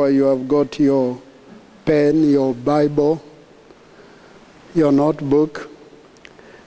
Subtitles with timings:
[0.00, 1.20] You have got your
[1.84, 3.22] pen, your Bible,
[4.74, 5.70] your notebook,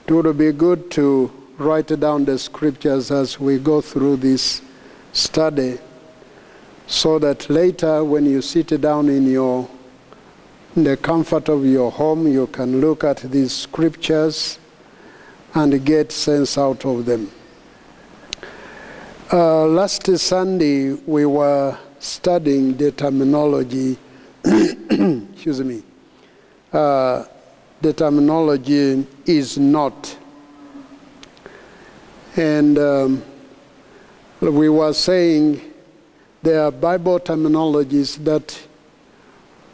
[0.08, 4.62] it would be good to write down the scriptures as we go through this
[5.12, 5.78] study
[6.86, 9.68] so that later when you sit down in your
[10.78, 14.60] in the comfort of your home you can look at these scriptures
[15.56, 17.30] and get sense out of them.
[19.34, 23.98] Uh, last sunday we were studying the terminology
[24.46, 25.84] excuse me
[26.74, 27.24] uh,
[27.82, 30.18] the terminology is not
[32.36, 33.24] and um,
[34.40, 35.62] we were saying
[36.44, 38.68] there are Bible terminologies that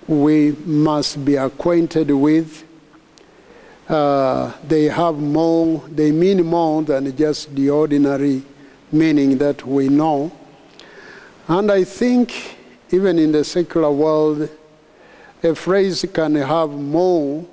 [0.08, 2.64] we must be acquainted with.
[3.90, 8.44] Uh, they have more, they mean more than just the ordinary
[8.92, 10.32] meaning that we know.
[11.48, 12.58] And I think
[12.92, 14.50] even in the secular world,
[15.44, 17.46] a phrase can have more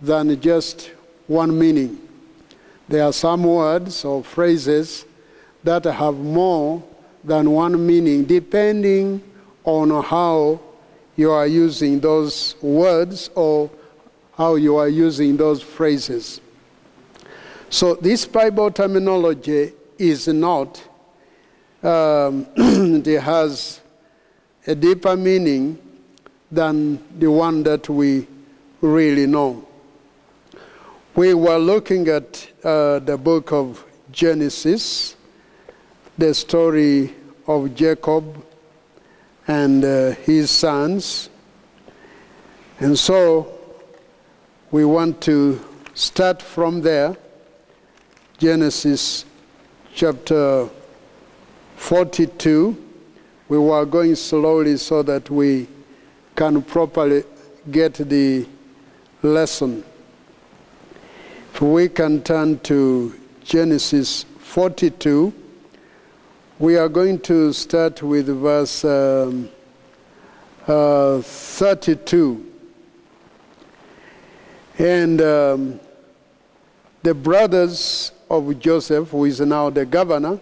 [0.00, 0.92] than just
[1.26, 1.98] one meaning.
[2.88, 5.04] There are some words or phrases
[5.64, 6.82] that have more
[7.24, 9.22] than one meaning, depending
[9.64, 10.60] on how
[11.16, 13.68] you are using those words or
[14.36, 16.40] how you are using those phrases.
[17.68, 20.80] So, this Bible terminology is not,
[21.82, 23.80] um, it has
[24.66, 25.78] a deeper meaning
[26.50, 28.26] than the one that we
[28.80, 29.66] really know.
[31.14, 35.16] We were looking at uh, the book of Genesis,
[36.16, 37.14] the story
[37.46, 38.44] of Jacob
[39.46, 41.30] and uh, his sons.
[42.80, 43.58] And so
[44.70, 45.64] we want to
[45.94, 47.16] start from there.
[48.38, 49.24] Genesis
[49.94, 50.68] chapter
[51.78, 52.76] 42.
[53.48, 55.66] We were going slowly so that we
[56.36, 57.24] can properly
[57.70, 58.46] get the
[59.22, 59.82] lesson.
[61.54, 65.32] If we can turn to Genesis 42,
[66.58, 69.48] we are going to start with verse um,
[70.66, 72.44] uh, 32.
[74.78, 75.80] And um,
[77.02, 80.38] the brothers of Joseph, who is now the governor,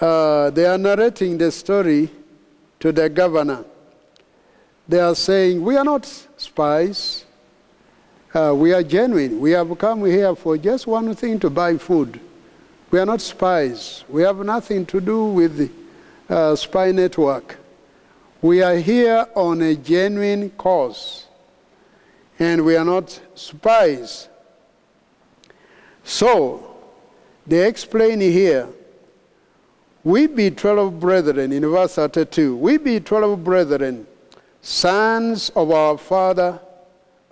[0.00, 2.10] uh, they are narrating the story
[2.80, 3.64] to the governor.
[4.88, 6.04] They are saying, We are not
[6.36, 7.24] spies.
[8.34, 9.38] Uh, we are genuine.
[9.38, 12.20] We have come here for just one thing to buy food.
[12.90, 14.04] We are not spies.
[14.08, 15.70] We have nothing to do with the
[16.28, 17.56] uh, spy network.
[18.42, 21.26] We are here on a genuine cause.
[22.38, 24.28] And we are not spies.
[26.02, 26.76] So,
[27.46, 28.68] they explain here
[30.04, 32.56] we be 12 brethren in verse 32.
[32.56, 34.06] We be 12 brethren,
[34.60, 36.60] sons of our father,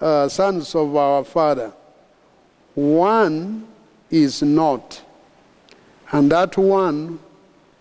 [0.01, 1.73] uh, sons of our father.
[2.75, 3.69] One
[4.11, 5.03] is not.
[6.11, 7.19] And that one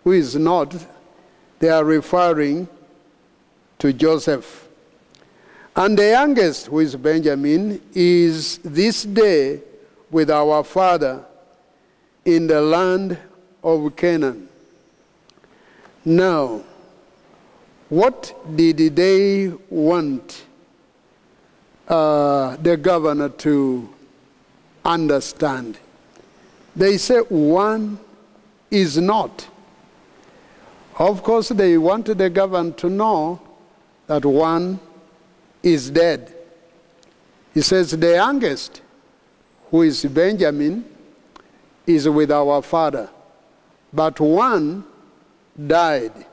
[0.04, 0.76] who is not,
[1.60, 2.68] they are referring
[3.80, 4.68] to Joseph.
[5.74, 9.62] And the youngest, who is Benjamin, is this day
[10.10, 11.26] with our father
[12.26, 13.18] in the land
[13.64, 14.50] of Canaan.
[16.04, 16.62] Now,
[17.90, 20.46] what did they want
[21.88, 23.90] uh, the governor to
[24.84, 25.78] understand?
[26.76, 28.00] They say one
[28.72, 29.48] is not.
[30.98, 33.42] Of course, they wanted the governor to know
[34.08, 34.80] that one
[35.62, 36.34] is dead.
[37.54, 38.82] He says, The youngest,
[39.70, 40.86] who is Benjamin,
[41.86, 43.10] is with our father,
[43.92, 44.86] but one
[45.68, 46.26] died.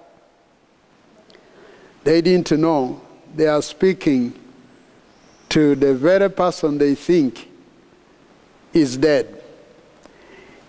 [2.05, 3.01] They didn't know
[3.35, 4.33] they are speaking
[5.51, 7.49] to the very person they think
[8.73, 9.43] is dead.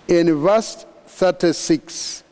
[0.08, 2.24] In verse 36,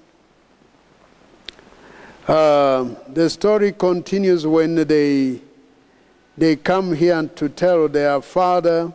[2.28, 5.42] uh, the story continues when they,
[6.38, 8.92] they come here to tell their father.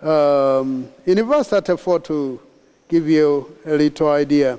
[0.00, 2.40] Um, in verse 34, to
[2.88, 4.58] give you a little idea,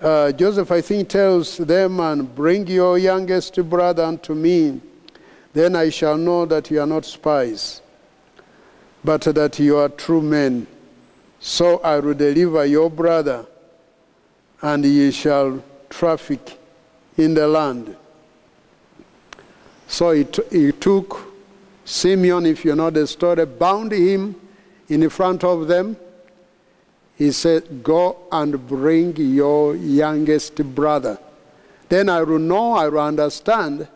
[0.00, 4.80] uh, Joseph, I think, tells them, and bring your youngest brother unto me.
[5.52, 7.80] Then I shall know that you are not spies,
[9.02, 10.66] but that you are true men.
[11.40, 13.46] So I will deliver your brother,
[14.60, 16.58] and ye shall traffic
[17.16, 17.96] in the land.
[19.86, 21.32] So he, he took
[21.84, 24.34] Simeon, if you know the story, bound him
[24.88, 25.96] in front of them
[27.16, 31.18] he said, Go and bring your youngest brother.
[31.88, 33.88] Then I will know, I will understand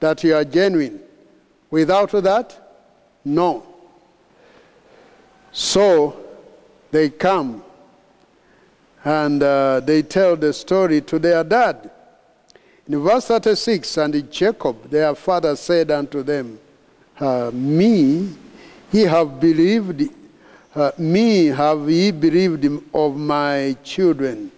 [0.00, 1.00] that you are genuine.
[1.70, 2.78] Without that,
[3.24, 3.66] no.
[5.50, 6.24] So
[6.90, 7.62] they come
[9.04, 11.90] and uh, they tell the story to their dad.
[12.86, 16.58] In verse 36, and Jacob, their father, said unto them,
[17.20, 18.30] uh, Me
[18.92, 20.10] ye have believed,
[20.78, 24.52] uh, me have ye believed of my children.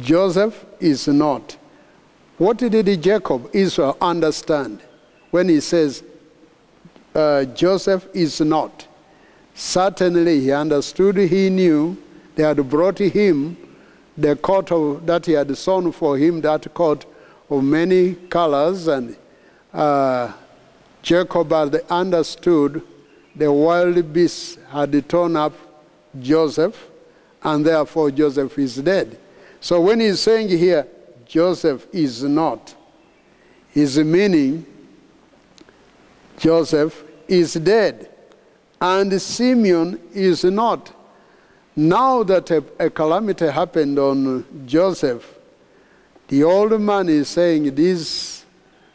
[0.00, 1.56] Joseph is not.
[2.38, 4.80] What did Jacob Israel understand
[5.32, 6.04] when he says
[7.14, 8.86] uh, Joseph is not?
[9.54, 11.96] Certainly he understood, he knew
[12.36, 13.56] they had brought him
[14.16, 17.04] the coat of, that he had sewn for him, that coat
[17.50, 19.16] of many colors, and
[19.74, 20.32] uh,
[21.02, 22.82] Jacob had understood
[23.34, 25.52] the wild beasts had torn up
[26.18, 26.88] Joseph,
[27.42, 29.18] and therefore Joseph is dead.
[29.60, 30.86] So when he's saying here,
[31.26, 32.74] Joseph is not,
[33.70, 34.66] his meaning,
[36.38, 38.10] Joseph is dead,
[38.80, 40.92] and Simeon is not.
[41.76, 45.38] Now that a, a calamity happened on Joseph,
[46.28, 48.44] the old man is saying, These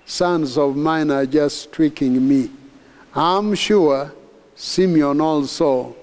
[0.05, 2.49] sons of mine are just tricking me.
[3.13, 4.11] I'm sure
[4.55, 5.95] Simeon also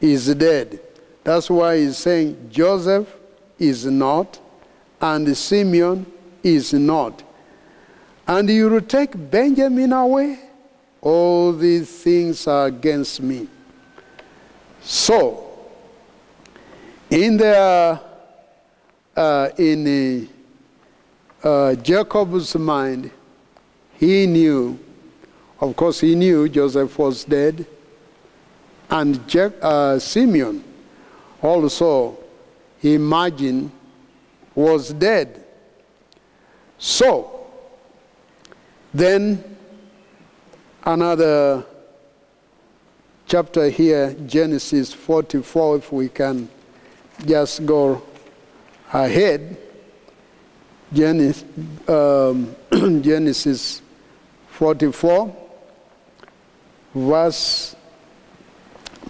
[0.00, 0.80] is dead.
[1.24, 3.14] That's why he's saying Joseph
[3.58, 4.38] is not,
[5.00, 6.06] and Simeon
[6.42, 7.22] is not.
[8.26, 10.38] And you will take Benjamin away?
[11.00, 13.48] All these things are against me.
[14.82, 15.68] So,
[17.10, 18.00] in the
[19.16, 20.28] uh, in
[21.42, 23.10] uh, Jacob's mind,
[23.94, 24.78] he knew,
[25.60, 27.66] of course, he knew Joseph was dead,
[28.90, 30.64] and Je- uh, Simeon
[31.42, 32.18] also,
[32.78, 33.70] he imagined,
[34.54, 35.44] was dead.
[36.78, 37.46] So,
[38.92, 39.56] then
[40.84, 41.64] another
[43.26, 46.48] chapter here, Genesis 44, if we can
[47.24, 48.02] just go
[48.92, 49.56] ahead.
[50.92, 51.44] Genesis,
[51.88, 52.56] um,
[53.02, 53.82] Genesis
[54.48, 55.36] 44,
[56.94, 57.76] verse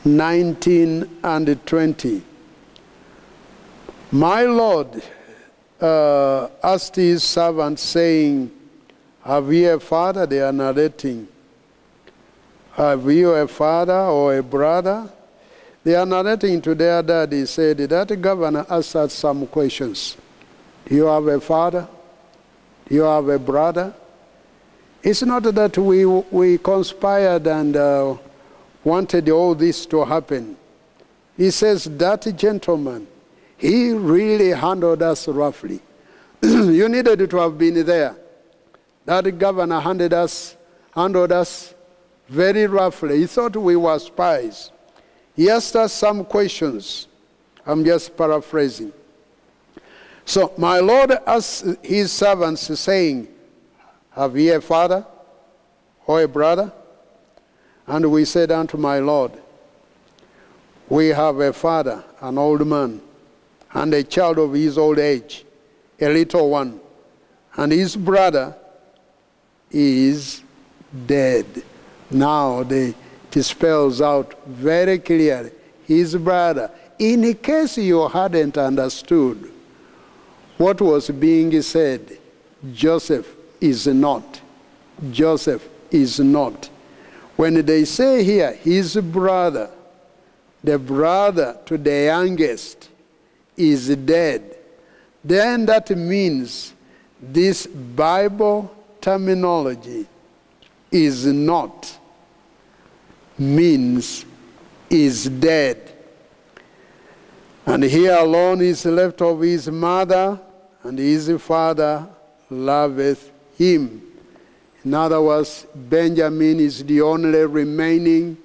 [0.04, 2.22] 19 and 20.
[4.12, 5.02] My Lord
[5.80, 8.50] uh, asked his servant, saying,
[9.24, 10.26] Have you a father?
[10.26, 11.28] They are narrating.
[12.72, 15.10] Have you a father or a brother?
[15.82, 20.16] They are narrating to their daddy, said that governor asked us some questions.
[20.86, 21.88] Do you have a father?
[22.88, 23.94] Do you have a brother?
[25.02, 28.16] It's not that we, we conspired and uh,
[28.84, 30.56] wanted all this to happen.
[31.36, 33.06] He says, that gentleman,
[33.56, 35.80] he really handled us roughly.
[36.42, 38.14] you needed to have been there.
[39.06, 40.56] That governor handed us,
[40.94, 41.74] handled us
[42.28, 43.18] very roughly.
[43.18, 44.70] He thought we were spies.
[45.34, 47.08] He asked us some questions.
[47.66, 48.92] I'm just paraphrasing.
[50.24, 53.28] So my Lord asked his servants, saying,
[54.12, 55.06] Have ye a father
[56.06, 56.72] or a brother?
[57.86, 59.32] And we said unto my Lord,
[60.88, 63.00] We have a father, an old man,
[63.72, 65.44] and a child of his old age,
[66.00, 66.80] a little one,
[67.56, 68.56] and his brother
[69.70, 70.42] is
[71.06, 71.46] dead.
[72.10, 72.94] Now the
[73.36, 75.52] it spells out very clearly
[75.84, 76.70] his brother.
[76.98, 79.52] In case you hadn't understood
[80.58, 82.18] what was being said,
[82.72, 83.26] Joseph
[83.60, 84.40] is not.
[85.10, 86.68] Joseph is not.
[87.36, 89.70] When they say here, his brother,
[90.62, 92.88] the brother to the youngest
[93.56, 94.56] is dead,
[95.24, 96.74] then that means
[97.20, 100.06] this Bible terminology
[100.90, 101.98] is not
[103.40, 104.26] means
[104.90, 105.92] is dead.
[107.64, 110.38] And he alone is left of his mother,
[110.82, 112.08] and his father
[112.50, 113.29] loveth
[113.60, 114.02] him.
[114.84, 118.36] In other words, Benjamin is the only remaining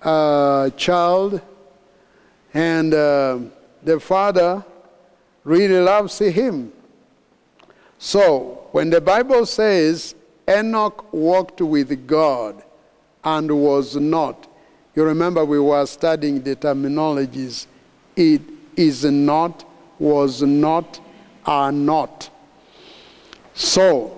[0.00, 1.40] uh, child,
[2.54, 3.38] and uh,
[3.82, 4.64] the father
[5.44, 6.72] really loves him.
[7.98, 10.14] So, when the Bible says
[10.48, 12.62] Enoch walked with God,
[13.24, 14.46] and was not.
[14.94, 17.66] You remember we were studying the terminologies.
[18.16, 18.42] It
[18.76, 19.64] is not,
[19.98, 21.00] was not,
[21.44, 22.30] are not.
[23.54, 24.17] So,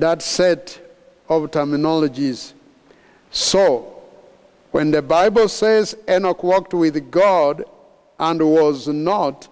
[0.00, 0.80] that set
[1.28, 2.52] of terminologies.
[3.30, 4.00] So,
[4.70, 7.64] when the Bible says Enoch walked with God
[8.18, 9.48] and was not,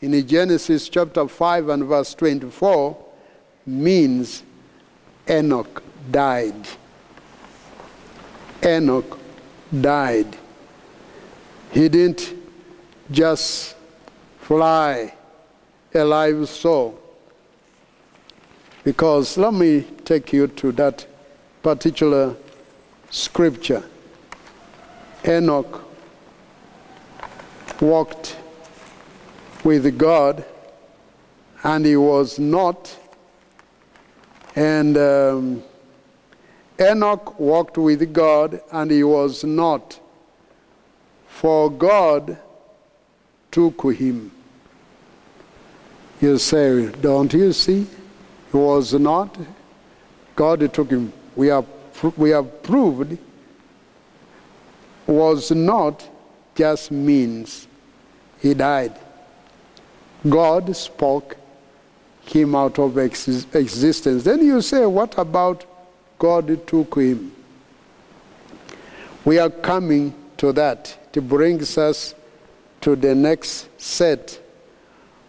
[0.00, 2.96] in Genesis chapter 5 and verse 24
[3.66, 4.44] means
[5.28, 6.68] Enoch died.
[8.64, 9.18] Enoch
[9.80, 10.36] died.
[11.72, 12.34] He didn't
[13.10, 13.76] just
[14.40, 15.14] fly
[15.94, 16.98] a live soul.
[18.88, 21.06] Because let me take you to that
[21.62, 22.34] particular
[23.10, 23.82] scripture.
[25.26, 25.84] Enoch
[27.82, 28.38] walked
[29.62, 30.42] with God
[31.62, 32.98] and he was not.
[34.56, 35.62] And um,
[36.80, 40.00] Enoch walked with God and he was not.
[41.26, 42.38] For God
[43.50, 44.30] took him.
[46.22, 47.86] You say, don't you see?
[48.50, 49.36] He was not.
[50.36, 51.12] God took him.
[51.36, 51.66] We have,
[52.16, 53.18] we have proved
[55.08, 56.06] was not
[56.54, 57.66] just means
[58.40, 58.94] he died.
[60.28, 61.36] God spoke
[62.24, 64.22] him out of ex- existence.
[64.22, 65.64] Then you say, what about
[66.18, 67.32] God took him?
[69.24, 70.96] We are coming to that.
[71.14, 72.14] It brings us
[72.82, 74.40] to the next set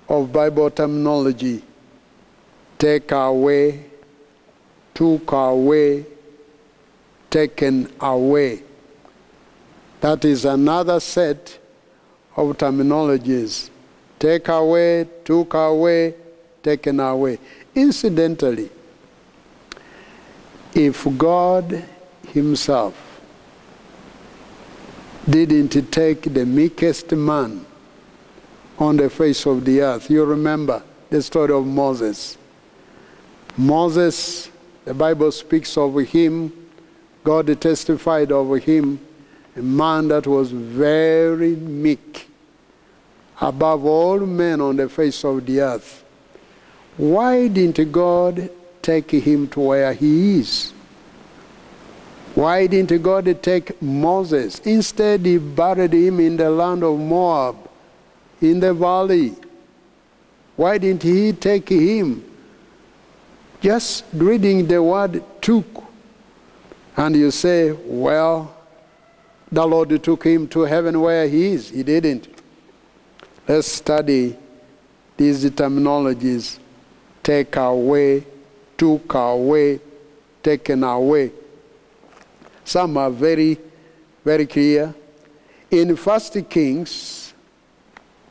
[0.07, 1.63] of Bible terminology.
[2.79, 3.83] Take away,
[4.93, 6.05] took away,
[7.29, 8.63] taken away.
[9.99, 11.59] That is another set
[12.37, 13.69] of terminologies.
[14.17, 16.15] Take away, took away,
[16.63, 17.37] taken away.
[17.75, 18.69] Incidentally,
[20.73, 21.83] if God
[22.29, 22.95] Himself
[25.29, 27.65] didn't take the meekest man
[28.77, 32.37] on the face of the earth, you remember the story of Moses.
[33.57, 34.49] Moses,
[34.85, 36.53] the Bible speaks of him,
[37.23, 38.99] God testified of him,
[39.55, 42.29] a man that was very meek,
[43.41, 46.03] above all men on the face of the earth.
[46.97, 48.49] Why didn't God
[48.81, 50.73] take him to where he is?
[52.35, 54.59] Why didn't God take Moses?
[54.59, 57.55] Instead, he buried him in the land of Moab,
[58.41, 59.35] in the valley.
[60.55, 62.28] Why didn't he take him?
[63.61, 65.83] Just reading the word took,
[66.95, 68.55] and you say, well,
[69.51, 71.69] the Lord took him to heaven where he is.
[71.69, 72.27] He didn't.
[73.47, 74.37] Let's study
[75.17, 76.59] these terminologies
[77.23, 78.23] take away,
[78.77, 79.79] took away,
[80.41, 81.31] taken away.
[82.63, 83.57] Some are very,
[84.23, 84.93] very clear.
[85.69, 87.33] In First Kings,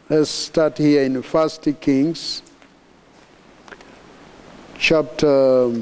[0.09, 2.43] let's start here in First Kings,
[4.79, 5.75] chapter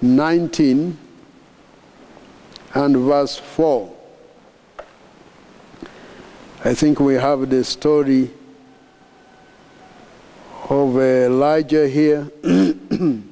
[0.00, 0.98] 19
[2.74, 3.92] and verse 4.
[6.64, 8.30] I think we have the story
[10.70, 12.30] of Elijah here.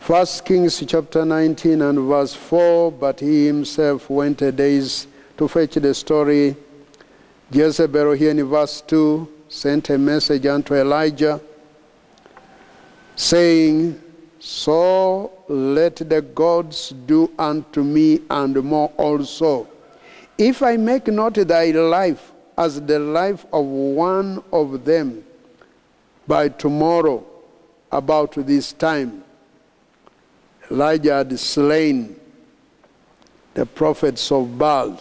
[0.00, 5.06] First Kings chapter 19 and verse 4, but he himself went a days
[5.38, 6.56] to fetch the story.
[7.52, 11.40] Jezebel here in verse 2 sent a message unto Elijah
[13.20, 14.00] saying,
[14.38, 19.68] So let the gods do unto me and more also
[20.40, 25.22] if I make not thy life as the life of one of them
[26.26, 27.22] by tomorrow
[27.92, 29.22] about this time,
[30.70, 32.18] Elijah had slain
[33.52, 34.98] the prophets of Baal.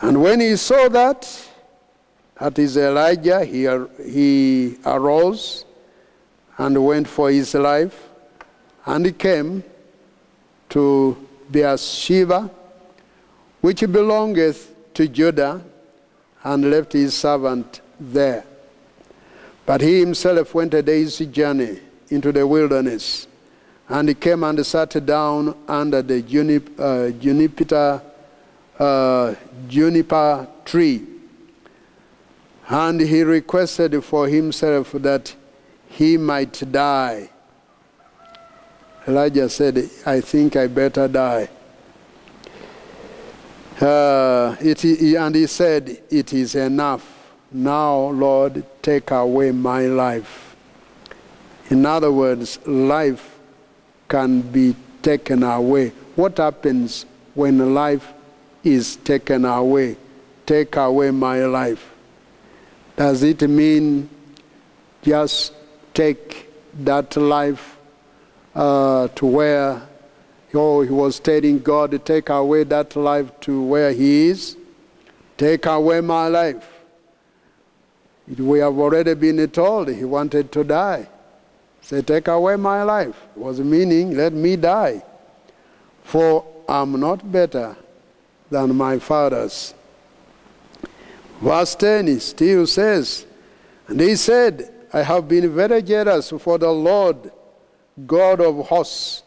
[0.00, 1.28] And when he saw that,
[2.40, 3.68] that is Elijah, he,
[4.10, 5.66] he arose
[6.58, 8.08] and went for his life,
[8.86, 9.64] and he came
[10.68, 11.16] to
[11.50, 12.50] Beersheba
[13.64, 15.58] which belongeth to Judah,
[16.42, 18.44] and left his servant there.
[19.64, 23.26] But he himself went a day's journey into the wilderness,
[23.88, 27.98] and he came and sat down under the junip, uh,
[28.78, 29.34] uh,
[29.66, 31.06] juniper tree.
[32.68, 35.34] And he requested for himself that
[35.94, 37.30] he might die.
[39.06, 41.48] Elijah said, I think I better die.
[43.80, 47.30] Uh, it, and he said, It is enough.
[47.52, 50.56] Now, Lord, take away my life.
[51.70, 53.38] In other words, life
[54.08, 55.90] can be taken away.
[56.16, 58.12] What happens when life
[58.64, 59.96] is taken away?
[60.44, 61.92] Take away my life.
[62.96, 64.08] Does it mean
[65.02, 65.52] just
[65.94, 66.50] take
[66.84, 67.78] that life
[68.54, 69.82] uh, to where
[70.54, 74.56] Oh, he was telling God take away that life to where he is.
[75.36, 76.70] Take away my life.
[78.38, 81.08] We have already been told he wanted to die.
[81.82, 83.20] Say, take away my life.
[83.36, 85.02] It Was meaning, let me die.
[86.04, 87.76] For I'm not better
[88.48, 89.74] than my fathers.
[91.40, 93.26] Verse 10 he still says,
[93.88, 97.32] And he said, I have been very jealous for the Lord
[98.06, 99.24] God of hosts,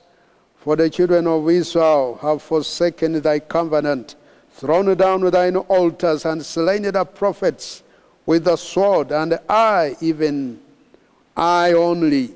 [0.56, 4.16] for the children of Israel have forsaken thy covenant,
[4.52, 7.84] thrown down thine altars, and slain the prophets
[8.26, 10.62] with the sword, and I, even
[11.36, 12.34] I only,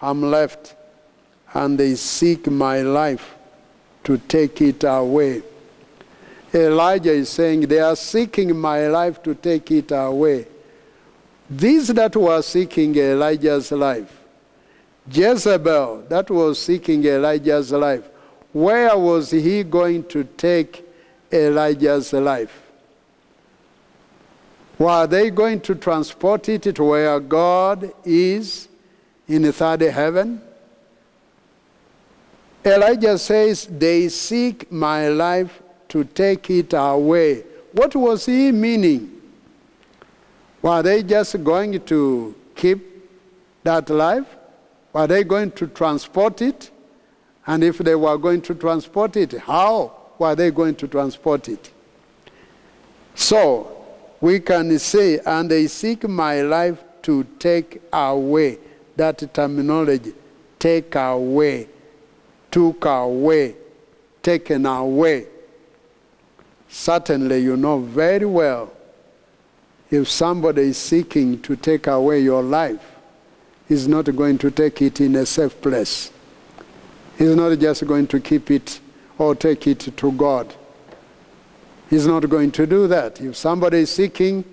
[0.00, 0.76] am left,
[1.54, 3.34] and they seek my life
[4.04, 5.42] to take it away.
[6.54, 10.46] Elijah is saying, They are seeking my life to take it away.
[11.56, 14.22] These that were seeking Elijah's life,
[15.10, 18.08] Jezebel, that was seeking Elijah's life,
[18.52, 20.82] where was he going to take
[21.30, 22.62] Elijah's life?
[24.78, 28.68] Were they going to transport it to where God is
[29.28, 30.40] in the third heaven?
[32.64, 37.44] Elijah says, They seek my life to take it away.
[37.72, 39.11] What was he meaning?
[40.62, 42.80] Were they just going to keep
[43.64, 44.26] that life?
[44.92, 46.70] Were they going to transport it?
[47.44, 51.70] And if they were going to transport it, how were they going to transport it?
[53.16, 53.84] So,
[54.20, 58.58] we can say, and they seek my life to take away.
[58.94, 60.14] That terminology,
[60.58, 61.68] take away,
[62.50, 63.56] took away,
[64.22, 65.26] taken away.
[66.68, 68.71] Certainly, you know very well
[69.92, 72.80] if somebody is seeking to take away your life,
[73.68, 76.10] he's not going to take it in a safe place.
[77.18, 78.80] He's not just going to keep it
[79.18, 80.54] or take it to God.
[81.90, 83.20] He's not going to do that.
[83.20, 84.46] If somebody is seeking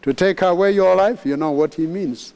[0.00, 2.32] to take away your life, you know what he means.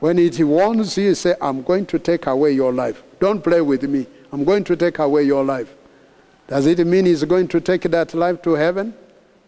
[0.00, 3.02] When he warns you, say, I'm going to take away your life.
[3.20, 4.06] Don't play with me.
[4.32, 5.74] I'm going to take away your life.
[6.46, 8.92] Does it mean he's going to take that life to heaven?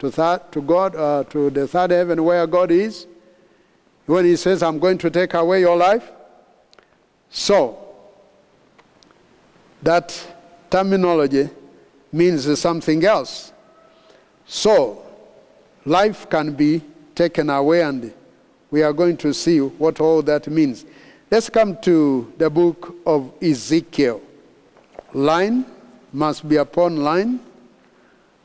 [0.01, 3.05] To, that, to God, uh, to the third heaven where God is?
[4.07, 6.11] When he says, I'm going to take away your life?
[7.29, 7.77] So,
[9.83, 10.19] that
[10.71, 11.51] terminology
[12.11, 13.53] means something else.
[14.47, 15.05] So,
[15.85, 16.81] life can be
[17.13, 18.11] taken away, and
[18.71, 20.83] we are going to see what all that means.
[21.29, 24.19] Let's come to the book of Ezekiel.
[25.13, 25.63] Line
[26.11, 27.39] must be upon line,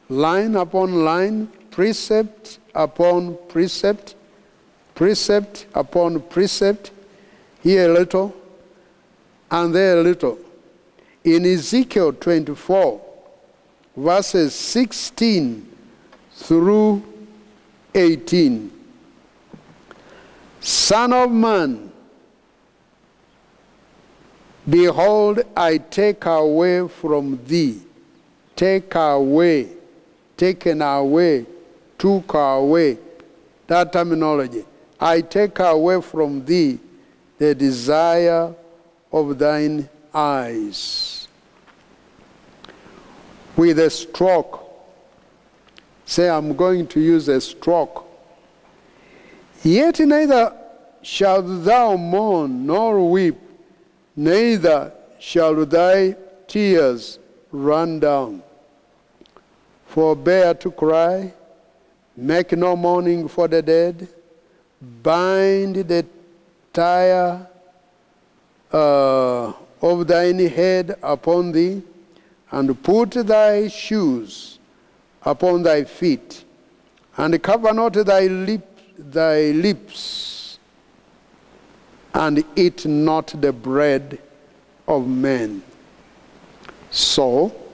[0.08, 4.14] line upon line, precept upon precept,
[4.94, 6.90] precept upon precept,
[7.62, 8.34] here a little,
[9.50, 10.38] and there a little.
[11.24, 13.00] In Ezekiel 24,
[13.96, 15.76] verses 16
[16.34, 17.02] through
[17.94, 18.70] 18.
[20.60, 21.92] Son of man,
[24.68, 27.80] behold, I take away from thee,
[28.54, 29.75] take away,
[30.37, 31.46] taken away,
[31.99, 32.99] took away,
[33.66, 34.64] that terminology.
[34.99, 36.79] I take away from thee
[37.38, 38.55] the desire
[39.12, 41.29] of thine eyes.
[43.57, 44.62] With a stroke,
[46.05, 48.05] say, I'm going to use a stroke.
[49.62, 50.55] Yet neither
[51.03, 53.37] shalt thou mourn nor weep,
[54.14, 57.18] neither shall thy tears
[57.51, 58.42] run down.
[59.96, 61.32] Forbear to cry,
[62.14, 64.06] make no mourning for the dead,
[65.02, 66.04] bind the
[66.70, 67.46] tire
[68.70, 71.80] uh, of thine head upon thee,
[72.50, 74.59] and put thy shoes
[75.22, 76.44] upon thy feet,
[77.16, 80.59] and cover not thy, lip, thy lips,
[82.12, 84.18] and eat not the bread
[84.87, 85.62] of men.
[86.90, 87.65] So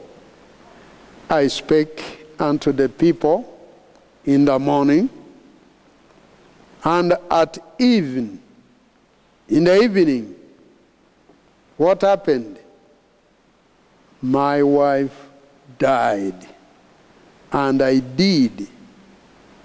[1.33, 3.59] I spake unto the people
[4.27, 5.09] in the morning,
[6.85, 8.39] and at even,
[9.49, 10.35] in the evening,
[11.79, 12.59] what happened?
[14.21, 15.31] My wife
[15.79, 16.47] died.
[17.51, 18.69] And I did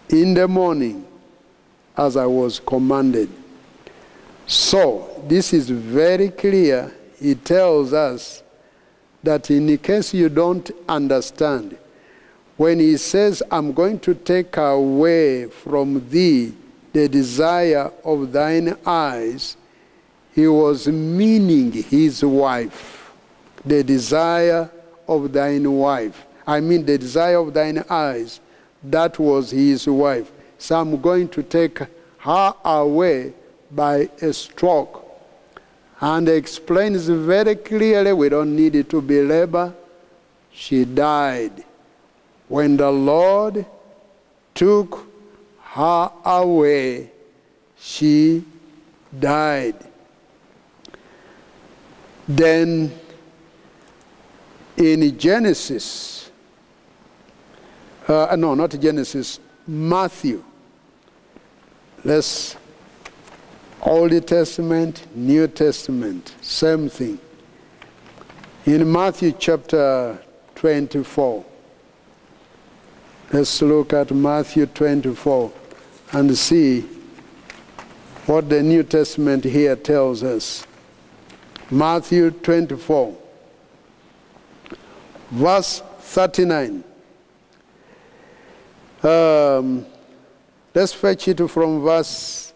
[0.07, 1.05] in the morning
[1.97, 3.29] as I was commanded.
[4.45, 6.95] So, this is very clear.
[7.19, 8.41] It tells us
[9.27, 11.77] that in case you don't understand,
[12.55, 16.53] when he says, I'm going to take away from thee
[16.93, 19.57] the desire of thine eyes,
[20.33, 23.11] he was meaning his wife,
[23.65, 24.71] the desire
[25.09, 26.25] of thine wife.
[26.47, 28.39] I mean, the desire of thine eyes.
[28.81, 30.31] That was his wife.
[30.57, 31.79] So I'm going to take
[32.19, 33.33] her away
[33.71, 35.06] by a stroke
[35.99, 39.73] and explains very clearly, we don't need it to belabor,
[40.51, 41.63] she died.
[42.47, 43.65] When the Lord
[44.53, 45.07] took
[45.61, 47.11] her away,
[47.79, 48.43] she
[49.17, 49.75] died.
[52.27, 52.91] Then
[54.77, 56.29] in Genesis,
[58.07, 60.43] uh, no, not Genesis, Matthew.
[62.03, 62.55] Let's,
[63.81, 67.19] Old Testament, New Testament, same thing.
[68.65, 70.19] In Matthew chapter
[70.55, 71.45] 24,
[73.31, 75.51] let's look at Matthew 24
[76.13, 76.81] and see
[78.25, 80.65] what the New Testament here tells us.
[81.69, 83.15] Matthew 24,
[85.31, 86.83] verse 39.
[89.03, 89.85] Um,
[90.73, 92.46] let's fetch it from verse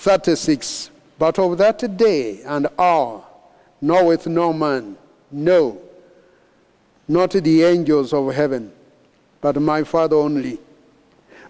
[0.00, 0.90] 36.
[1.18, 3.22] But of that day and hour
[3.82, 4.96] knoweth no man,
[5.30, 5.78] no,
[7.06, 8.72] not the angels of heaven,
[9.42, 10.58] but my Father only.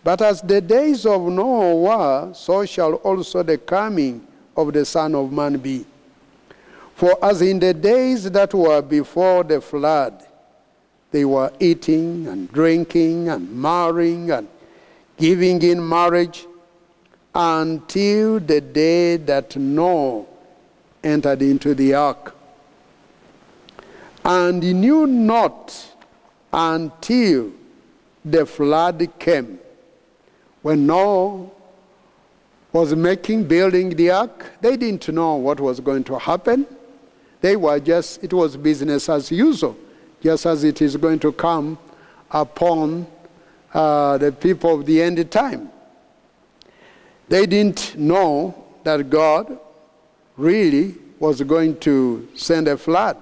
[0.03, 5.15] But as the days of Noah were, so shall also the coming of the Son
[5.15, 5.87] of Man be.
[6.97, 10.27] For as in the days that were before the flood,
[11.13, 14.49] they were eating and drinking and marrying and
[15.17, 16.47] giving in marriage
[17.35, 20.25] until the day that Noah
[21.03, 22.35] entered into the ark.
[24.25, 25.95] And he knew not
[26.53, 27.53] until
[28.25, 29.59] the flood came.
[30.63, 31.49] When Noah
[32.73, 36.67] was making, building the ark, they didn't know what was going to happen.
[37.41, 39.77] They were just, it was business as usual
[40.23, 41.79] just as it is going to come
[42.31, 43.07] upon
[43.73, 45.71] uh, the people of the end time.
[47.31, 49.57] They didn't know that God
[50.37, 53.17] really was going to send a flood.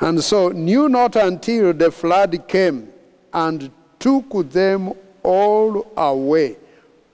[0.00, 2.92] And so knew not until the flood came
[3.32, 6.56] and took them all away.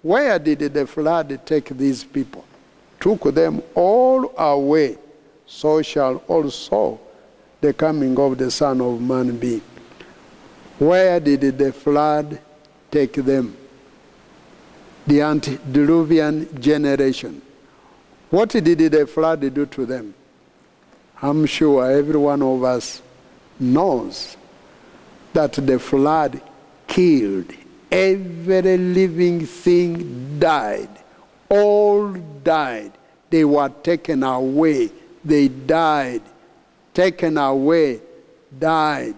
[0.01, 2.43] Where did the flood take these people?
[2.99, 4.97] Took them all away.
[5.45, 6.99] So shall also
[7.61, 9.61] the coming of the Son of Man be?
[10.79, 12.41] Where did the flood
[12.91, 13.59] take them?
[15.11, 17.43] The antediluvian generation.
[18.31, 20.15] What did the flood do to them?
[21.21, 23.03] I'm sure every one of us
[23.59, 24.37] knows
[25.33, 26.41] that the flood
[26.87, 27.53] killed
[27.91, 30.89] every living thing died
[31.49, 32.93] all died
[33.29, 34.91] they were taken away
[35.25, 36.23] they died
[36.95, 38.01] taken away,
[38.59, 39.15] died.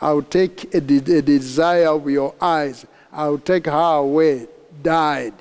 [0.00, 2.84] I'll take a, a desire of your eyes.
[3.12, 4.48] I'll take her away,
[4.82, 5.34] died.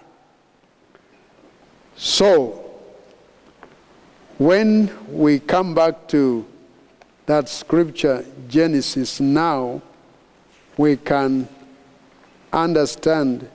[1.96, 2.72] So,
[4.38, 6.46] when we come back to
[7.26, 9.82] that scripture, Genesis, now
[10.78, 11.48] we can
[12.52, 13.50] understand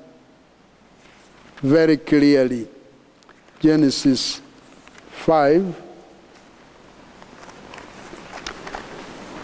[1.57, 2.69] very clearly.
[3.61, 4.41] Genesis
[5.11, 5.83] 5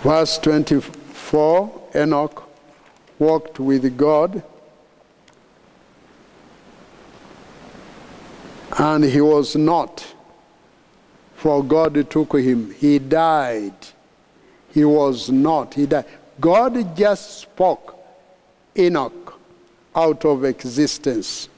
[0.02, 2.42] Verse 24 Enoch
[3.20, 4.42] walked with God,
[8.78, 10.06] and he was not,
[11.34, 12.72] for God took him.
[12.72, 13.74] He died.
[14.72, 15.74] He was not.
[15.74, 16.06] He died.
[16.40, 17.98] God just spoke
[18.76, 19.38] Enoch
[19.94, 21.48] out of existence.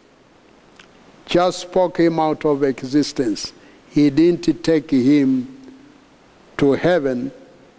[1.27, 3.53] Just spoke him out of existence.
[3.91, 5.49] He didn't take him
[6.57, 7.31] to heaven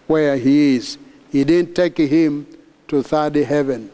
[0.07, 0.97] where he is.
[1.29, 2.47] He didn't take him
[2.87, 3.91] to third heaven.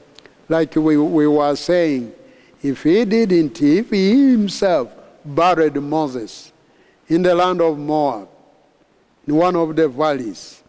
[0.48, 2.14] Like we, we were saying,
[2.62, 4.94] if he didn't, if he himself
[5.26, 6.52] buried Moses
[7.08, 8.30] in the land of Moab,
[9.28, 10.64] in one of the valleys,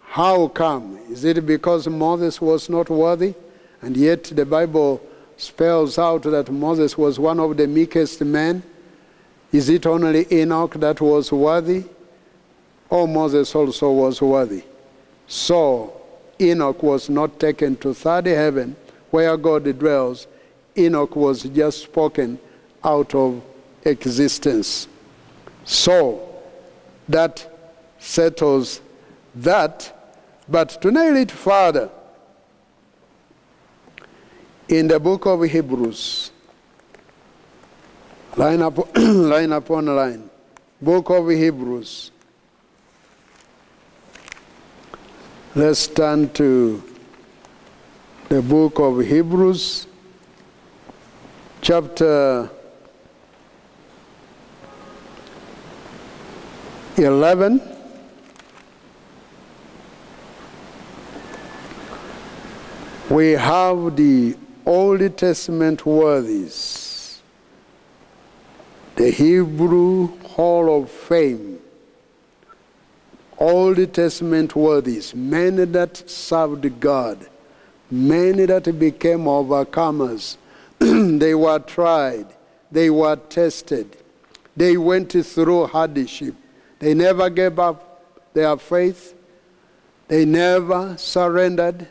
[0.00, 0.98] how come?
[1.10, 3.34] Is it because Moses was not worthy?
[3.82, 5.00] And yet the Bible
[5.36, 8.62] spells out that Moses was one of the meekest men.
[9.52, 11.84] Is it only Enoch that was worthy?
[12.90, 14.62] Oh, Moses also was worthy.
[15.26, 16.00] So
[16.40, 18.76] Enoch was not taken to third heaven
[19.10, 20.26] where God dwells.
[20.76, 22.38] Enoch was just spoken
[22.84, 23.42] out of
[23.84, 24.88] existence.
[25.64, 26.28] So
[27.08, 27.50] that
[27.98, 28.80] settles
[29.34, 29.90] that.
[30.48, 31.90] But to nail it further,
[34.68, 36.30] in the book of Hebrews,
[38.36, 40.28] line, up, line upon line,
[40.80, 42.10] book of Hebrews,
[45.56, 46.82] Let's turn to
[48.28, 49.86] the book of Hebrews,
[51.60, 52.50] chapter
[56.98, 57.60] 11.
[63.10, 67.20] We have the Old Testament worthies,
[68.96, 71.58] the Hebrew Hall of Fame,
[73.38, 77.26] Old Testament worthies, men that served God,
[77.90, 80.36] men that became overcomers.
[80.78, 82.26] they were tried,
[82.70, 83.96] they were tested,
[84.56, 86.34] they went through hardship.
[86.84, 89.14] They never gave up their faith,
[90.06, 91.88] they never surrendered,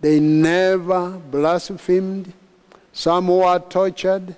[0.00, 2.32] they never blasphemed.
[2.94, 4.34] Some were tortured.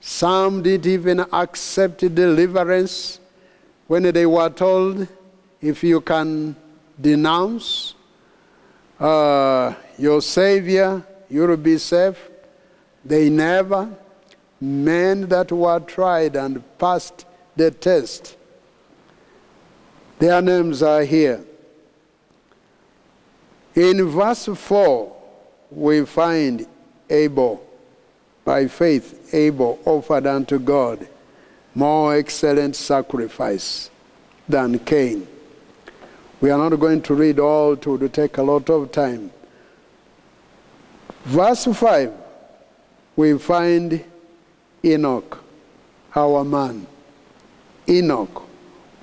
[0.00, 3.20] Some didn't even accept deliverance
[3.86, 5.06] when they were told,
[5.60, 6.56] if you can
[7.00, 7.94] denounce
[8.98, 12.18] uh, your Savior, you'll be safe.
[13.04, 13.88] They never.
[14.60, 18.36] Men that were tried and passed the test.
[20.24, 21.44] Their names are here.
[23.74, 25.16] In verse 4,
[25.70, 26.66] we find
[27.10, 27.62] Abel.
[28.42, 31.06] By faith, Abel offered unto God
[31.74, 33.90] more excellent sacrifice
[34.48, 35.26] than Cain.
[36.40, 39.30] We are not going to read all to, to take a lot of time.
[41.24, 42.10] Verse 5,
[43.16, 44.02] we find
[44.82, 45.44] Enoch,
[46.16, 46.86] our man.
[47.86, 48.44] Enoch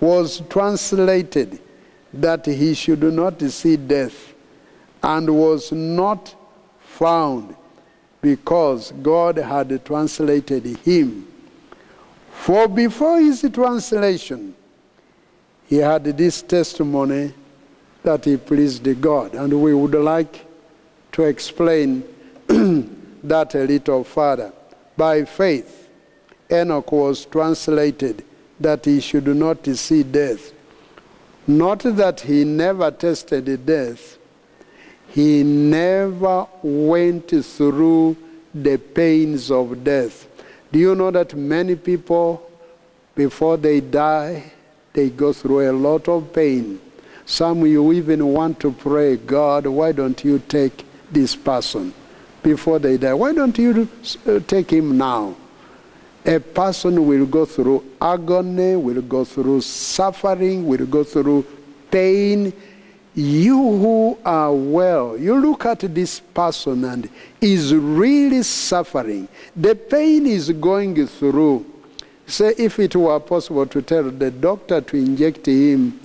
[0.01, 1.59] was translated
[2.11, 4.33] that he should not see death
[5.01, 6.35] and was not
[6.79, 7.55] found
[8.21, 11.27] because God had translated him.
[12.31, 14.55] For before his translation,
[15.67, 17.33] he had this testimony
[18.03, 19.35] that he pleased God.
[19.35, 20.45] And we would like
[21.13, 22.03] to explain
[22.47, 24.51] that a little further.
[24.97, 25.89] By faith,
[26.51, 28.25] Enoch was translated
[28.61, 30.53] that he should not see death.
[31.47, 34.17] Not that he never tested death,
[35.09, 38.15] he never went through
[38.53, 40.27] the pains of death.
[40.71, 42.49] Do you know that many people,
[43.15, 44.53] before they die,
[44.93, 46.79] they go through a lot of pain?
[47.25, 51.93] Some you even want to pray, God, why don't you take this person
[52.43, 53.13] before they die?
[53.13, 53.89] Why don't you
[54.25, 55.35] uh, take him now?
[56.25, 61.45] A person will go through agony, will go through suffering, will go through
[61.89, 62.53] pain
[63.13, 67.09] you who are well, you look at this person and
[67.41, 69.27] is really suffering.
[69.55, 71.65] The pain is going through.
[72.25, 75.99] Say, if it were possible to tell the doctor to inject him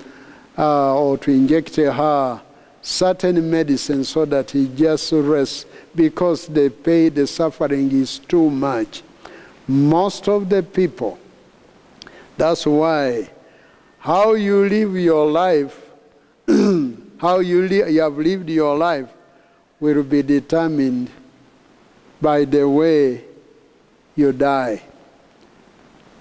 [0.59, 2.42] uh, or to inject her
[2.83, 9.02] certain medicine so that he just rests because the pain, the suffering is too much.
[9.68, 11.18] Most of the people,
[12.37, 13.31] that's why
[13.98, 15.83] how you live your life
[17.18, 19.09] how you, li- you have lived your life
[19.81, 21.11] will be determined
[22.20, 23.24] by the way
[24.14, 24.83] you die.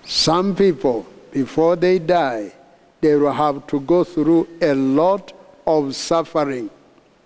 [0.03, 2.53] Some people, before they die,
[3.01, 5.33] they will have to go through a lot
[5.65, 6.69] of suffering.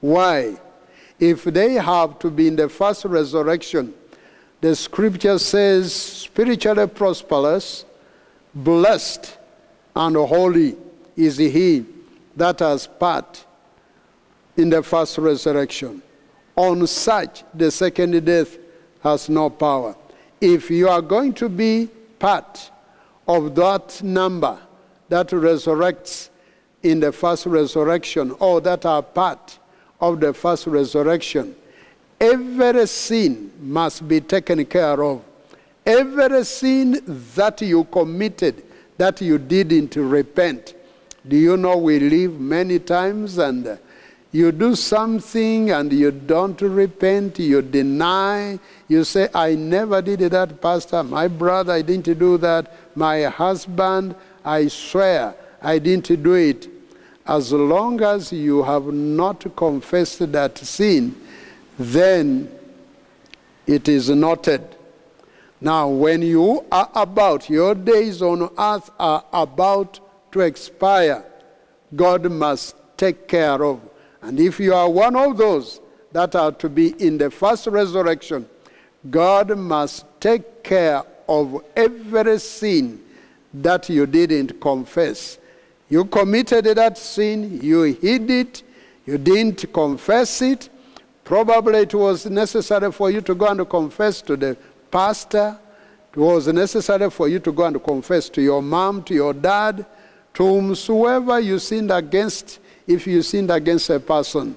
[0.01, 0.57] Why?
[1.19, 3.93] If they have to be in the first resurrection,
[4.61, 7.85] the scripture says, spiritually prosperous,
[8.53, 9.37] blessed,
[9.95, 10.75] and holy
[11.15, 11.85] is he
[12.35, 13.45] that has part
[14.57, 16.01] in the first resurrection.
[16.55, 18.57] On such, the second death
[19.01, 19.95] has no power.
[20.41, 22.71] If you are going to be part
[23.27, 24.59] of that number
[25.07, 26.29] that resurrects
[26.83, 29.59] in the first resurrection, or that are part
[29.99, 31.55] of the first resurrection,
[32.19, 35.21] every sin must be taken care of.
[35.85, 37.01] Every sin
[37.35, 38.63] that you committed,
[38.97, 40.75] that you didn't repent.
[41.27, 43.79] Do you know we live many times and
[44.31, 50.61] you do something and you don't repent, you deny, you say, I never did that,
[50.61, 51.03] Pastor.
[51.03, 52.71] My brother, I didn't do that.
[52.95, 56.67] My husband, I swear, I didn't do it.
[57.25, 61.15] As long as you have not confessed that sin,
[61.79, 62.51] then
[63.65, 64.75] it is noted.
[65.59, 69.99] Now, when you are about, your days on earth are about
[70.33, 71.25] to expire,
[71.95, 73.81] God must take care of
[74.21, 75.79] and if you are one of those
[76.11, 78.47] that are to be in the first resurrection,
[79.09, 83.01] God must take care of every sin
[83.53, 85.37] that you didn't confess.
[85.87, 88.63] You committed that sin, you hid it,
[89.05, 90.69] you didn't confess it.
[91.29, 94.57] Probably it was necessary for you to go and confess to the
[94.89, 95.59] pastor.
[96.11, 99.85] It was necessary for you to go and confess to your mom, to your dad,
[100.33, 102.57] to whomsoever you sinned against,
[102.87, 104.55] if you sinned against a person.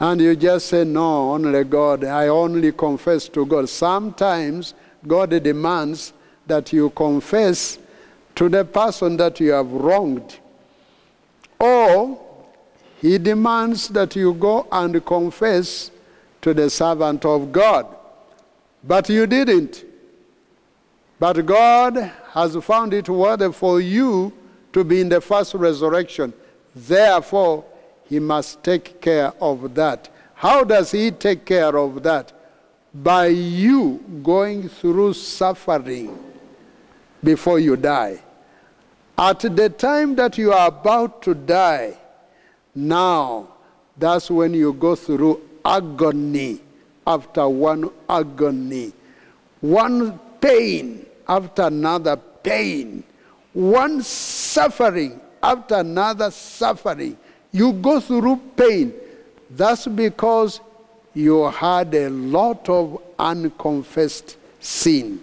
[0.00, 2.04] And you just say, No, only God.
[2.04, 3.68] I only confess to God.
[3.68, 4.72] Sometimes
[5.06, 6.14] God demands
[6.46, 7.78] that you confess
[8.36, 10.38] to the person that you have wronged.
[11.60, 12.18] Or
[13.02, 15.90] he demands that you go and confess
[16.40, 17.84] to the servant of God.
[18.84, 19.84] But you didn't.
[21.18, 24.32] But God has found it worthy for you
[24.72, 26.32] to be in the first resurrection.
[26.76, 27.64] Therefore,
[28.04, 30.08] he must take care of that.
[30.34, 32.32] How does he take care of that?
[32.94, 36.16] By you going through suffering
[37.24, 38.22] before you die.
[39.18, 41.98] At the time that you are about to die,
[42.74, 43.48] now,
[43.96, 46.60] that's when you go through agony
[47.06, 48.92] after one agony,
[49.60, 53.04] one pain after another pain,
[53.52, 57.16] one suffering after another suffering.
[57.50, 58.94] You go through pain.
[59.50, 60.60] That's because
[61.12, 65.20] you had a lot of unconfessed sin.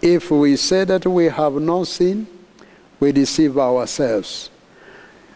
[0.00, 2.26] If we say that we have no sin,
[2.98, 4.50] we deceive ourselves.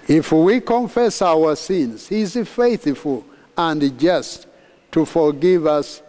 [0.08, 3.24] If we confess our sins, He is faithful
[3.56, 4.46] and just
[4.92, 6.02] to forgive us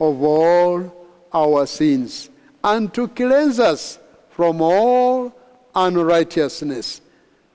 [0.00, 2.30] of all our sins
[2.64, 3.98] and to cleanse us
[4.30, 5.34] from all
[5.74, 7.00] unrighteousness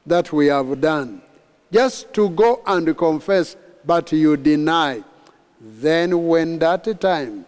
[0.06, 1.22] that we have done.
[1.72, 5.04] Just to go and confess, but you deny.
[5.60, 7.46] Then, when that time,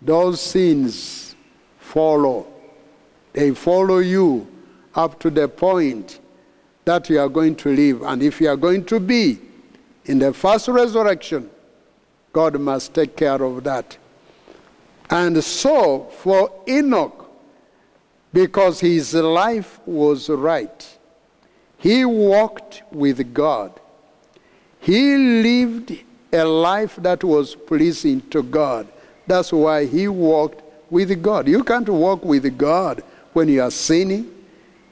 [0.00, 1.36] those sins
[1.78, 2.46] follow,
[3.32, 4.46] they follow you
[4.94, 6.20] up to the point
[6.86, 8.02] that you are going to live.
[8.02, 9.38] And if you are going to be
[10.06, 11.50] in the first resurrection,
[12.32, 13.98] God must take care of that.
[15.10, 17.28] And so, for Enoch,
[18.32, 20.98] because his life was right,
[21.78, 23.80] he walked with God.
[24.80, 25.98] He lived
[26.32, 28.86] a life that was pleasing to God.
[29.26, 31.48] That's why he walked with God.
[31.48, 34.35] You can't walk with God when you are sinning.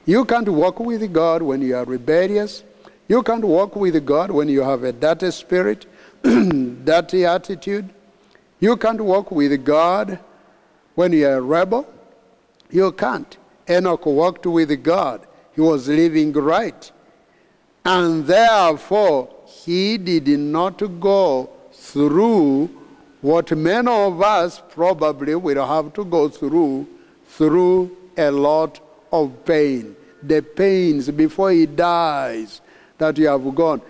[0.06, 2.62] You can't walk with God when you are rebellious.
[3.08, 5.86] You can't walk with God when you have a dirty spirit,
[6.22, 7.88] dirty attitude.
[8.60, 10.18] You can't walk with God
[10.94, 11.86] when you are a rebel.
[12.70, 13.36] You can't.
[13.68, 15.26] Enoch walked with God.
[15.54, 16.90] He was living right.
[17.84, 22.70] And therefore, he did not go through
[23.20, 26.86] what many of us probably will have to go through,
[27.26, 28.80] through a lot
[29.14, 29.94] of pain.
[30.22, 32.60] The pains before he dies
[32.98, 33.80] that you have gone.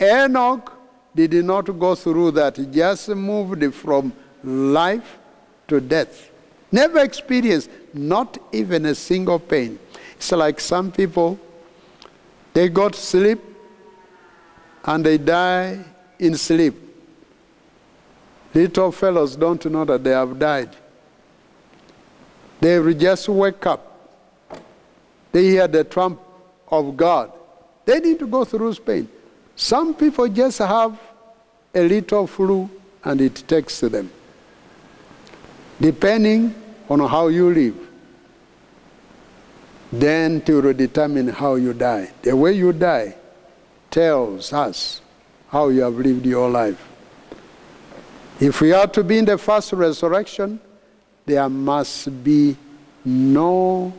[0.00, 0.72] Enoch
[1.14, 2.58] did not go through that.
[2.58, 4.12] He just moved from
[4.42, 5.18] life
[5.68, 6.30] to death.
[6.70, 9.78] Never experienced, not even a single pain.
[10.16, 11.38] It's like some people,
[12.52, 13.40] they got sleep
[14.84, 15.78] and they die
[16.18, 16.74] in sleep.
[18.52, 20.76] Little fellows don't know that they have died.
[22.60, 23.93] They just wake up.
[25.34, 26.20] They hear the trump
[26.68, 27.32] of God.
[27.84, 29.08] They need to go through pain.
[29.56, 30.96] Some people just have
[31.74, 32.70] a little flu
[33.02, 34.12] and it takes them.
[35.80, 36.54] Depending
[36.88, 37.74] on how you live,
[39.90, 42.12] then to determine how you die.
[42.22, 43.16] The way you die
[43.90, 45.00] tells us
[45.48, 46.80] how you have lived your life.
[48.38, 50.60] If we are to be in the first resurrection,
[51.26, 52.56] there must be
[53.04, 53.92] no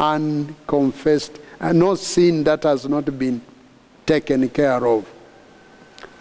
[0.00, 3.40] unconfessed and no sin that has not been
[4.06, 5.06] taken care of.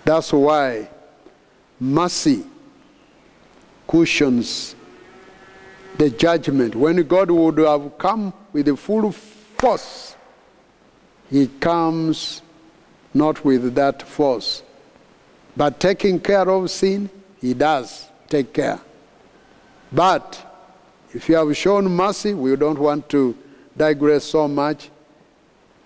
[0.04, 0.90] That's why
[1.80, 2.44] mercy
[3.88, 4.76] cushions
[5.98, 6.76] the judgment.
[6.76, 10.16] When God would have come with the full force,
[11.30, 12.42] He comes
[13.14, 14.62] not with that force.
[15.56, 17.10] But taking care of sin,
[17.40, 18.80] He does take care.
[19.92, 20.46] But
[21.14, 23.36] if you have shown mercy, we don't want to
[23.80, 24.92] digress so much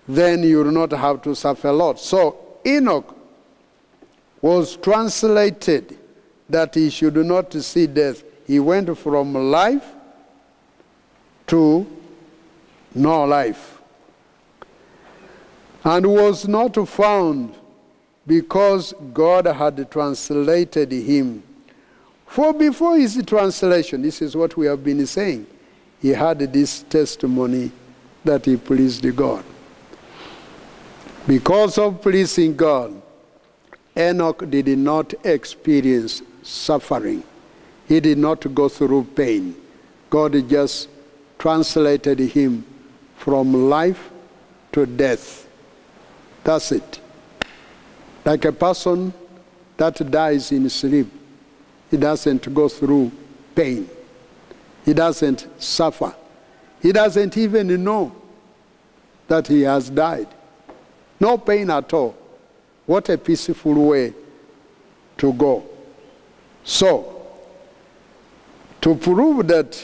[0.06, 1.98] then you will not have to suffer a lot.
[1.98, 2.36] So
[2.66, 3.16] Enoch
[4.40, 5.98] was translated
[6.48, 8.22] that he should not see death.
[8.46, 9.84] He went from life
[11.46, 11.86] to
[12.94, 13.80] no life.
[15.82, 17.54] And was not found
[18.26, 21.42] because God had translated him.
[22.26, 25.46] For before his translation, this is what we have been saying,
[26.00, 27.70] he had this testimony
[28.24, 29.44] that he pleased God.
[31.26, 33.00] Because of pleasing God,
[33.96, 37.22] Enoch did not experience suffering.
[37.86, 39.54] He did not go through pain.
[40.10, 40.88] God just
[41.38, 42.64] translated him
[43.16, 44.10] from life
[44.72, 45.46] to death.
[46.42, 47.00] That's it.
[48.24, 49.12] Like a person
[49.76, 51.08] that dies in sleep,
[51.90, 53.12] he doesn't go through
[53.54, 53.88] pain.
[54.84, 56.14] He doesn't suffer.
[56.84, 58.14] He doesn't even know
[59.26, 60.28] that he has died.
[61.18, 62.14] No pain at all.
[62.84, 64.12] What a peaceful way
[65.16, 65.66] to go.
[66.62, 67.26] So,
[68.82, 69.82] to prove that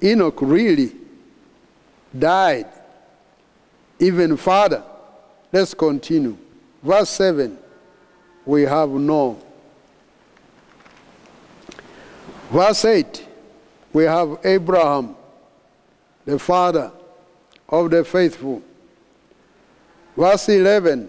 [0.00, 0.92] Enoch really
[2.16, 2.68] died
[3.98, 4.84] even further,
[5.52, 6.38] let's continue.
[6.84, 7.58] Verse 7,
[8.46, 9.34] we have Noah.
[12.52, 13.26] Verse 8,
[13.92, 15.16] we have Abraham,
[16.24, 16.90] the father
[17.68, 18.62] of the faithful.
[20.16, 21.08] Verse 11,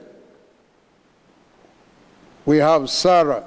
[2.45, 3.43] we have Sarah.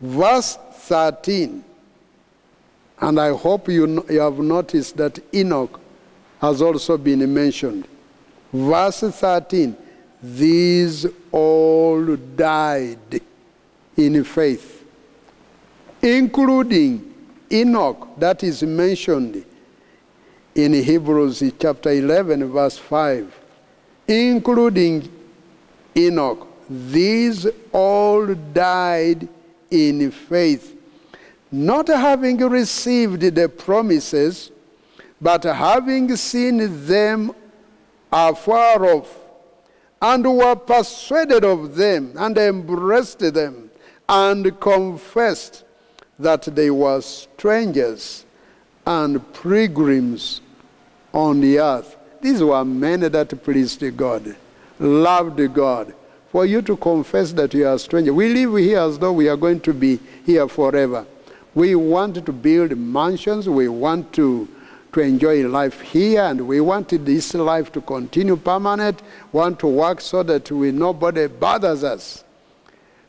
[0.00, 1.64] Verse 13,
[3.00, 5.80] and I hope you, you have noticed that Enoch
[6.40, 7.86] has also been mentioned.
[8.52, 9.76] Verse 13,
[10.22, 13.20] these all died
[13.96, 14.84] in faith,
[16.02, 17.14] including
[17.50, 19.44] Enoch, that is mentioned
[20.54, 23.40] in Hebrews chapter 11, verse 5,
[24.06, 25.10] including
[25.96, 26.46] Enoch.
[26.68, 29.28] These all died
[29.70, 30.76] in faith,
[31.50, 34.50] not having received the promises,
[35.20, 37.32] but having seen them
[38.12, 39.18] afar off,
[40.00, 43.70] and were persuaded of them, and embraced them,
[44.08, 45.64] and confessed
[46.18, 48.24] that they were strangers
[48.86, 50.40] and pilgrims
[51.14, 51.96] on the earth.
[52.20, 54.36] These were men that pleased God,
[54.78, 55.94] loved God.
[56.30, 58.12] For you to confess that you are a stranger.
[58.12, 61.06] We live here as though we are going to be here forever.
[61.54, 63.48] We want to build mansions.
[63.48, 64.48] We want to,
[64.94, 69.00] to enjoy life here, and we want this life to continue permanent.
[69.30, 72.24] Want to work so that we nobody bothers us.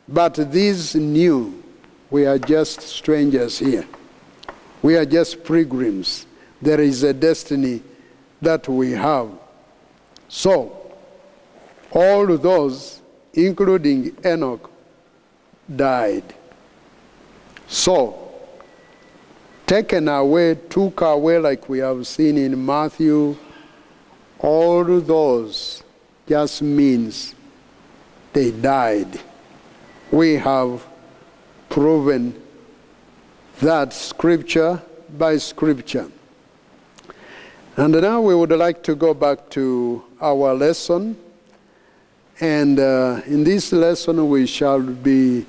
[0.08, 1.64] But these knew,
[2.12, 3.88] we are just strangers here.
[4.84, 6.28] We are just pilgrims.
[6.62, 7.82] There is a destiny
[8.46, 9.30] that we have.
[10.30, 10.94] So,
[11.92, 13.02] all those,
[13.34, 14.70] including Enoch,
[15.76, 16.24] died.
[17.68, 18.32] So,
[19.66, 23.36] taken away, took away, like we have seen in Matthew,
[24.40, 25.84] all those
[26.28, 27.34] just means
[28.34, 29.20] they died.
[30.12, 30.86] We have
[31.70, 32.40] proven
[33.62, 34.82] that scripture
[35.18, 36.12] by scripture.
[37.78, 41.18] And now we would like to go back to our lesson.
[42.40, 45.46] And uh, in this lesson, we shall be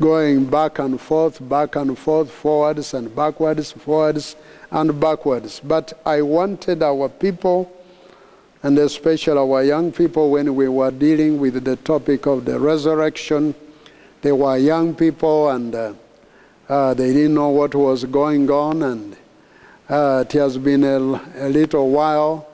[0.00, 4.34] going back and forth, back and forth, forwards and backwards, forwards
[4.72, 5.60] and backwards.
[5.60, 7.70] But I wanted our people,
[8.64, 13.54] and especially our young people, when we were dealing with the topic of the resurrection,
[14.22, 15.92] they were young people and uh,
[16.68, 19.16] uh, they didn't know what was going on, and
[19.90, 22.46] uh, it has been a, a, little while.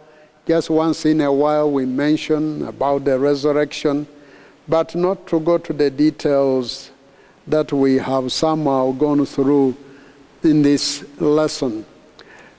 [0.48, 4.06] Just once in a while, we mention about the resurrection,
[4.66, 6.90] but not to go to the details
[7.46, 9.76] that we have somehow gone through
[10.42, 11.84] in this lesson.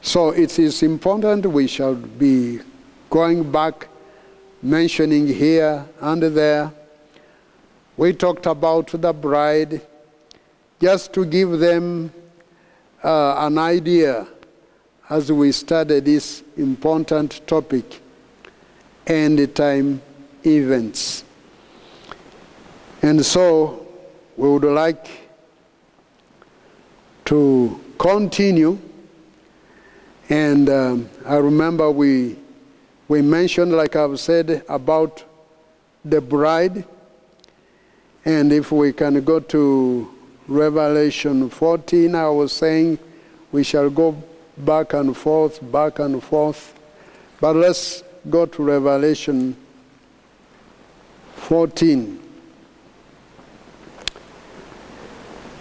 [0.02, 2.60] So it is important we shall be
[3.10, 3.88] going back,
[4.62, 6.72] mentioning here and there.
[7.98, 9.82] We talked about the bride
[10.80, 12.14] just to give them
[13.04, 14.28] uh, an idea
[15.10, 18.02] as we study this important topic
[19.06, 20.02] end time
[20.46, 21.24] events.
[23.02, 23.88] And so
[24.36, 25.08] we would like
[27.26, 28.78] to continue.
[30.30, 32.38] And um, I remember we,
[33.08, 35.24] we mentioned, like I've said, about
[36.04, 36.84] the bride.
[38.26, 40.14] And if we can go to
[40.50, 43.00] Revelation 14, I was saying
[43.54, 44.22] we shall go
[44.58, 46.74] back and forth, back and forth.
[47.40, 49.56] But let's go to Revelation
[51.36, 52.20] 14.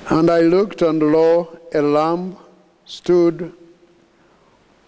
[0.09, 2.36] And I looked, and lo, a lamb
[2.84, 3.53] stood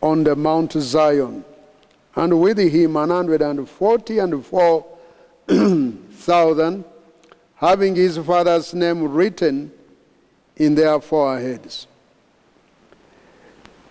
[0.00, 1.44] on the Mount Zion,
[2.14, 4.86] and with him an hundred and forty and four
[5.48, 6.84] thousand,
[7.56, 9.72] having his father's name written
[10.56, 11.88] in their foreheads.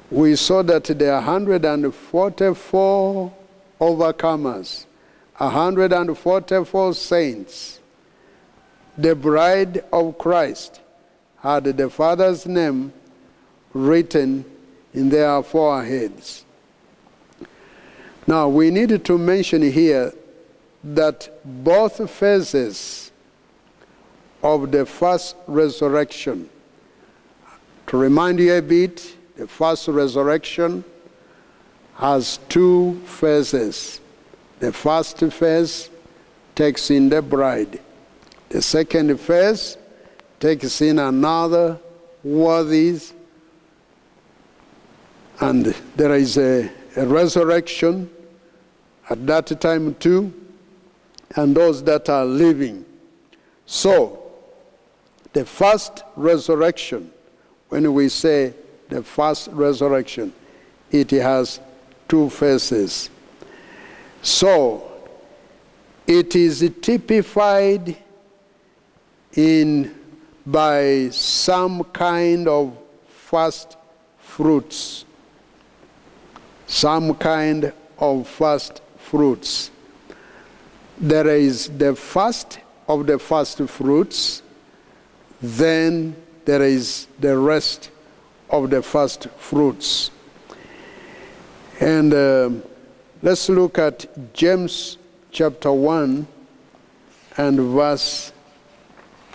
[0.10, 3.34] We saw that there are 144
[3.82, 4.86] overcomers,
[5.36, 7.82] 144 saints,
[8.98, 10.80] the bride of Christ,
[11.40, 12.94] had the Father's name
[13.74, 14.46] written
[14.94, 16.46] in their foreheads.
[18.26, 20.14] Now, we need to mention here
[20.84, 23.12] that both phases
[24.42, 26.50] of the first resurrection,
[27.88, 30.84] to remind you a bit, the first resurrection
[31.94, 34.02] has two phases.
[34.60, 35.92] The first phase
[36.56, 37.80] takes in the bride.
[38.50, 39.78] The second phase
[40.40, 41.80] takes in another
[42.24, 43.14] worthies,
[45.40, 45.66] and
[45.96, 48.10] there is a, a resurrection
[49.12, 50.34] at that time too,
[51.36, 52.86] and those that are living.
[53.68, 54.32] So,
[55.34, 57.12] the first resurrection,
[57.70, 58.56] when we say
[58.90, 60.34] the first resurrection,
[60.92, 61.60] it has
[62.08, 63.10] two phases.
[64.22, 64.92] So,
[66.06, 67.98] it is typified
[69.34, 69.94] in
[70.46, 72.78] by some kind of
[73.08, 73.76] first
[74.20, 75.04] fruits.
[76.68, 79.72] Some kind of first fruits.
[80.98, 84.42] There is the first of the first fruits,
[85.42, 86.16] then
[86.46, 87.92] there is the rest
[88.50, 90.12] of the first fruits.
[91.80, 92.50] And uh,
[93.22, 94.98] let's look at James
[95.32, 96.28] chapter 1
[97.38, 98.32] and verse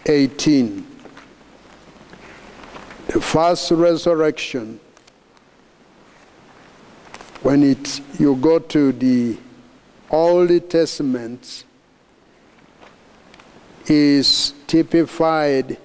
[0.07, 0.87] 18.
[3.09, 4.81] The first resurrection,
[7.43, 9.37] when it, you go to the
[10.11, 11.65] Old Testament,
[13.87, 15.77] is typified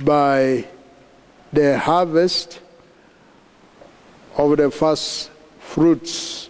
[0.00, 0.66] by
[1.54, 2.60] the harvest
[4.36, 5.30] of the first
[5.60, 6.48] fruits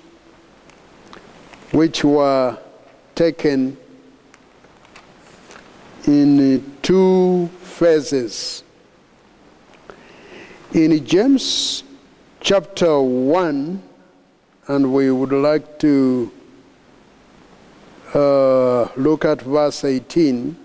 [1.72, 2.56] which were
[3.14, 3.76] taken
[6.06, 8.64] in two phases.
[10.72, 11.84] In James
[12.40, 13.82] chapter 1,
[14.68, 16.32] and we would like to
[18.14, 20.56] uh, look at verse 18.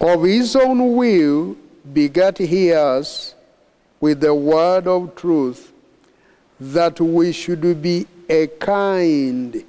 [0.00, 1.56] Of his own will
[1.90, 3.34] begat he us
[4.00, 5.72] with the word of truth,
[6.60, 9.64] that we should be a kind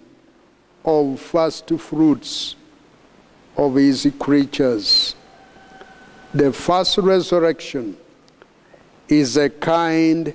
[0.85, 2.55] of first fruits
[3.57, 5.15] of his creatures.
[6.33, 7.97] The first resurrection
[9.07, 10.33] is a kind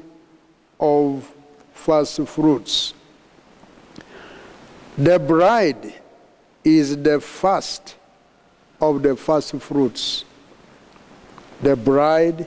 [0.78, 1.32] of
[1.72, 2.94] first fruits.
[4.96, 5.94] The bride
[6.64, 7.96] is the first
[8.80, 10.24] of the first fruits.
[11.60, 12.46] The bride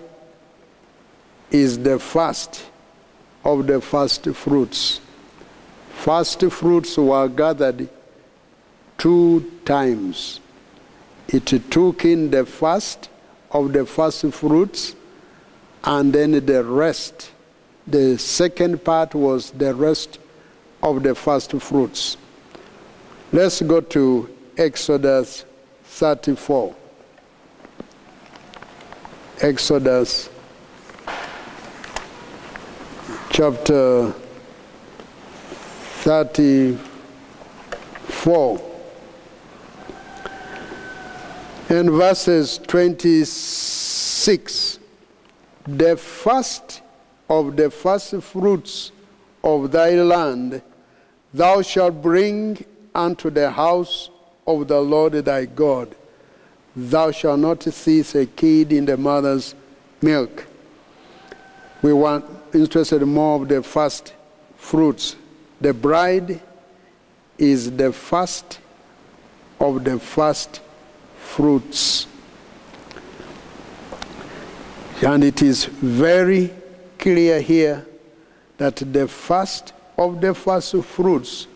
[1.50, 2.66] is the first
[3.44, 5.02] of the first fruits.
[5.94, 7.90] First fruits were gathered
[8.98, 10.40] two times.
[11.28, 13.10] It took in the first
[13.52, 14.96] of the first fruits,
[15.84, 17.32] and then the rest.
[17.88, 20.20] The second part was the rest
[20.82, 22.16] of the first fruits.
[23.34, 25.46] Let's go to Exodus
[25.84, 26.76] 34.
[29.44, 30.30] Exodus
[33.32, 34.14] chapter
[36.04, 38.62] 34
[41.70, 44.78] and verses 26
[45.66, 46.84] the first
[47.28, 48.92] of the first fruits
[49.44, 50.62] of thy land
[51.34, 52.64] thou shalt bring
[52.94, 54.12] unto the house
[54.46, 55.96] of the Lord thy God
[56.76, 59.56] thou shalt not cease a kid in the mother's
[60.02, 60.46] milk
[61.82, 64.14] we want interested more of the first
[64.58, 65.16] fruits
[65.60, 66.42] the bride
[67.38, 68.60] is the first
[69.60, 70.62] of the first
[71.18, 72.08] fruits.
[75.04, 76.52] And it is very
[76.98, 77.86] clear here
[78.58, 81.48] that the first of the first fruits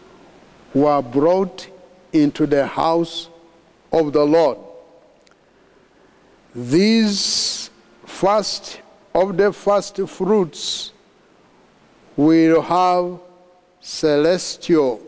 [0.73, 1.67] were brought
[2.13, 3.29] into the house
[3.91, 4.57] of the Lord.
[6.55, 7.69] These
[8.05, 8.79] first
[9.13, 10.93] of the first fruits
[12.15, 13.19] will have
[13.81, 15.01] celestial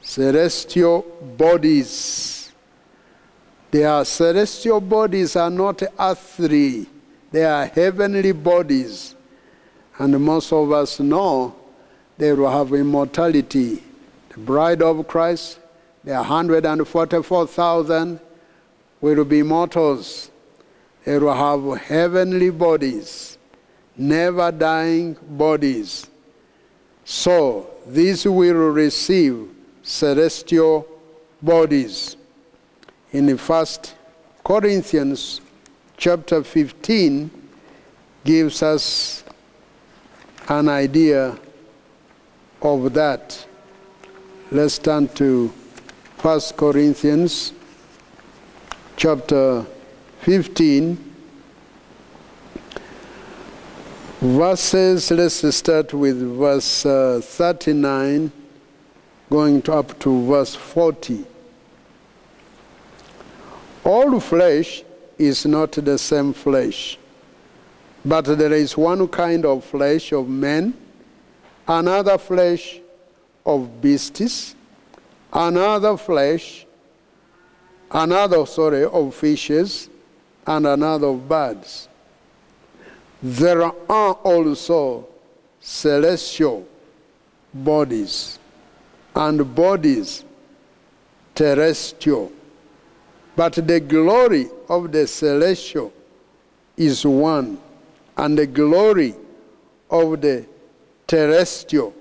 [0.00, 1.02] celestial
[1.36, 2.52] bodies.
[3.70, 6.86] Their celestial bodies are not earthly.
[7.30, 9.14] They are heavenly bodies.
[9.98, 11.54] And most of us know
[12.16, 13.82] they will have immortality.
[14.30, 15.58] The bride of christ
[16.04, 18.20] the 144000
[19.00, 20.30] will be mortals
[21.04, 23.34] they will have heavenly bodies
[23.96, 26.08] never dying bodies.
[27.04, 29.48] So these will receive
[29.82, 30.86] celestial
[31.42, 32.16] bodies.
[33.12, 33.94] In the first
[34.42, 35.40] Corinthians
[35.96, 37.30] chapter 15
[38.24, 39.24] gives us
[40.48, 41.38] an idea
[42.62, 43.46] of that.
[44.50, 45.48] Let's turn to
[46.20, 47.52] 1 Corinthians
[48.96, 49.66] chapter
[50.20, 50.96] 15
[54.20, 58.30] verses let's start with verse uh, 39
[59.28, 61.24] going to up to verse 40
[63.84, 64.84] all flesh
[65.18, 66.96] is not the same flesh
[68.04, 70.72] but there is one kind of flesh of men
[71.66, 72.80] another flesh
[73.44, 74.54] of beasts
[75.32, 76.63] another flesh
[77.94, 79.88] another sorry of fishes
[80.46, 81.88] and another of birds
[83.24, 85.08] there are also
[85.58, 86.68] celestial
[87.54, 88.38] bodies
[89.16, 90.26] and bodies
[91.34, 92.30] terrestrial.
[93.34, 95.90] But the glory of the celestial
[96.76, 97.58] is one,
[98.18, 99.14] and the glory
[99.88, 100.44] of the
[101.06, 101.94] terrestrial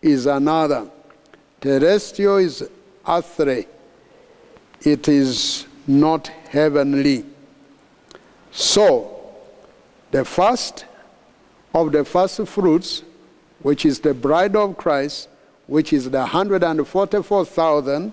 [0.00, 0.88] is another.
[1.60, 2.68] Terrestrial is
[3.06, 3.66] earthly,
[4.84, 7.24] it is not heavenly.
[8.50, 9.32] So,
[10.10, 10.86] the first
[11.74, 13.02] of the first fruits,
[13.60, 15.28] which is the bride of Christ,
[15.66, 18.12] which is the 144,000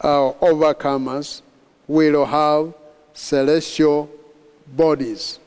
[0.00, 1.42] uh, overcomers,
[1.86, 2.74] will have
[3.14, 4.10] celestial
[4.66, 5.38] bodies.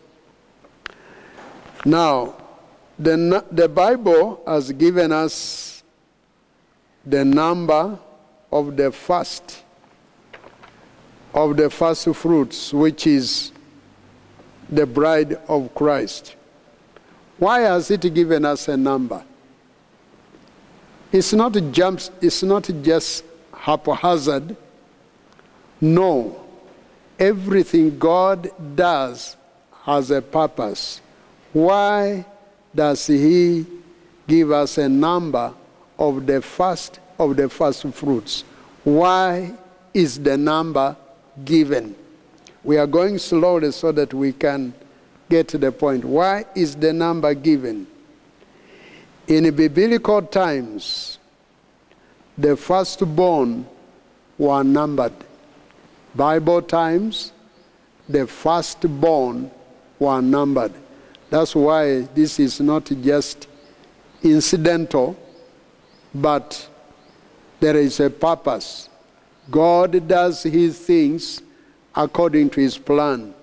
[1.86, 2.36] Now,
[2.98, 5.84] the, the Bible has given us
[7.06, 8.00] the number
[8.52, 9.64] of the first
[11.34, 13.52] of the first fruits, which is
[14.70, 16.36] the bride of Christ.
[17.38, 19.24] Why has it given us a number?
[21.12, 23.24] It's not, jumps, it's not just
[23.54, 24.56] haphazard.
[25.80, 26.44] No.
[27.20, 29.36] Everything God does
[29.84, 31.02] has a purpose.
[31.54, 32.26] Why
[32.74, 33.66] does He
[34.28, 35.54] give us a number
[35.98, 38.44] of the first of the first fruits?
[38.84, 39.54] Why
[39.94, 40.96] is the number
[41.46, 41.96] given?
[42.64, 44.74] We are going slowly so that we can
[45.30, 46.04] get to the point.
[46.04, 47.88] Why is the number given?
[49.28, 51.20] In biblical times,
[52.38, 53.66] the firstborn
[54.38, 55.14] were numbered.
[56.16, 57.34] Bible times,
[58.08, 59.52] the firstborn
[60.00, 60.74] were numbered.
[61.30, 63.48] That's why this is not just
[64.24, 65.18] incidental,
[66.14, 66.70] but
[67.60, 68.87] there is a purpose.
[69.50, 71.42] God does his things
[71.96, 73.34] according to his plan.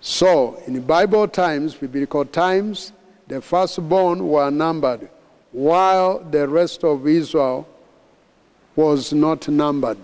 [0.00, 2.92] So, in Bible times, biblical times,
[3.28, 5.08] the firstborn were numbered,
[5.52, 7.68] while the rest of Israel
[8.74, 9.98] was not numbered.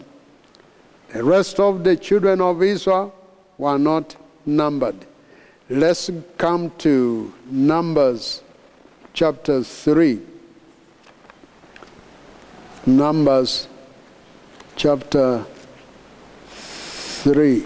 [1.13, 3.15] The rest of the children of Israel
[3.59, 5.07] were not numbered.
[5.69, 8.43] Let's come to Numbers
[9.13, 10.21] chapter 3.
[12.85, 13.67] Numbers
[14.77, 15.45] chapter
[16.49, 17.65] 3.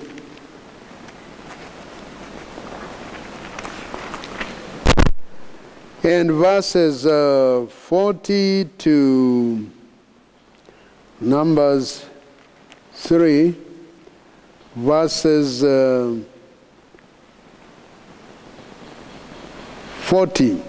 [6.03, 9.71] And verses uh, 40 to
[11.21, 12.07] Numbers
[12.93, 13.55] 3,
[14.77, 16.17] verses uh,
[20.01, 20.63] 40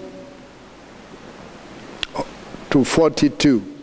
[2.70, 3.81] to 42.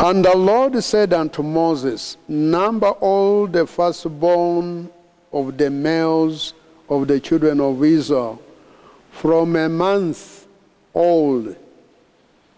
[0.00, 4.90] And the Lord said unto Moses, Number all the firstborn
[5.32, 6.54] of the males
[6.88, 8.40] of the children of Israel
[9.10, 10.46] from a month
[10.94, 11.56] old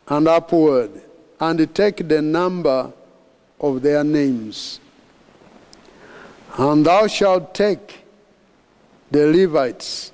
[0.08, 0.90] and upward,
[1.38, 2.92] and take the number
[3.58, 4.80] of their names.
[6.58, 8.04] And thou shalt take
[9.10, 10.12] the Levites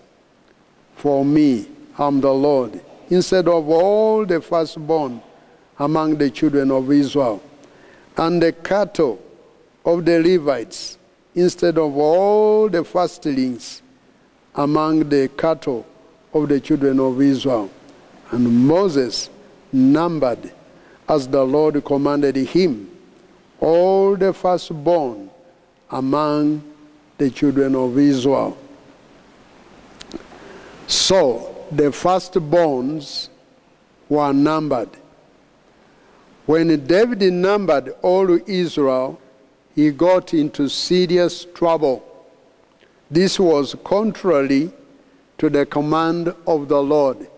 [0.95, 1.67] for me,
[1.99, 5.23] I'm the Lord, instead of all the firstborn
[5.79, 7.43] among the children of Israel,
[8.17, 9.21] and the cattle
[9.85, 10.99] of the Levites
[11.35, 13.83] instead of all the firstlings
[14.55, 15.87] among the cattle
[16.33, 17.71] of the children of Israel.
[18.31, 19.31] And Moses
[19.73, 20.53] numbered,
[21.09, 22.91] as the Lord commanded him,
[23.61, 25.31] all the firstborn
[25.91, 26.63] among
[27.19, 28.57] the children of Israel.
[30.87, 33.29] So the firstborns
[34.09, 34.91] were numbered
[36.47, 39.21] when David numbered all Israel,
[39.75, 42.03] he got into serious trouble.
[43.11, 44.71] This was contrary
[45.39, 47.29] to the command of the Lord.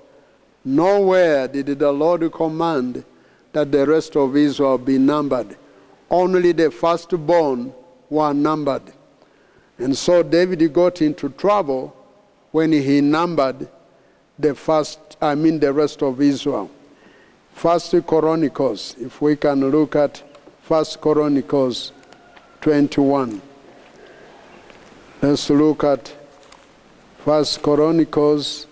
[0.65, 3.05] Nowhere did the Lord command
[3.53, 5.57] that the rest of Israel be numbered.
[6.11, 7.73] only the firstborn
[8.11, 8.83] were numbered.
[9.79, 11.95] And so David got into trouble
[12.51, 13.69] when he numbered
[14.39, 16.71] the first, I mean the rest of Israel.
[17.59, 20.23] First Chronicles, if we can look at
[20.63, 21.91] First Chronicles
[22.61, 23.43] 21.
[25.21, 26.15] Let's look at
[27.25, 28.69] First Chronicles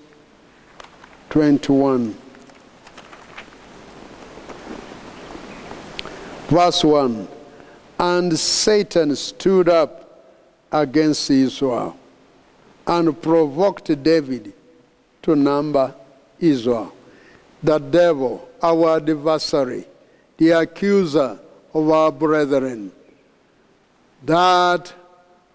[1.31, 2.17] 21.
[6.47, 7.29] Verse 1
[7.99, 10.23] And Satan stood up
[10.71, 11.99] against Israel
[12.87, 14.53] and provoked David
[15.23, 15.93] to number
[16.39, 16.96] Israel.
[17.63, 19.87] The devil, our adversary,
[20.37, 21.39] the accuser
[21.73, 22.93] of our brethren,
[24.25, 24.93] that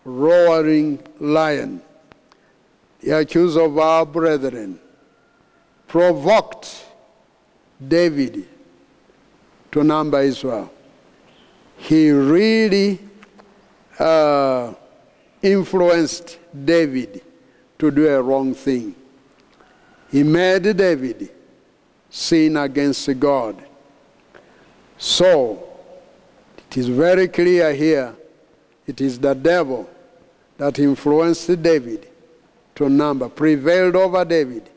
[0.03, 1.81] roaring lion,
[3.01, 4.79] the accuser of our brethren,
[5.87, 6.85] provoked
[7.87, 8.47] David
[9.71, 10.71] to number Israel.
[11.77, 12.99] He really
[13.99, 14.73] uh,
[15.41, 17.21] influenced David
[17.79, 18.95] to do a wrong thing.
[20.11, 21.31] He made David
[22.11, 23.55] sin against God.
[24.97, 25.67] So,
[26.69, 28.13] it is very clear here
[28.85, 29.89] it is the devil
[30.57, 32.07] that influenced David
[32.75, 34.69] to number, prevailed over David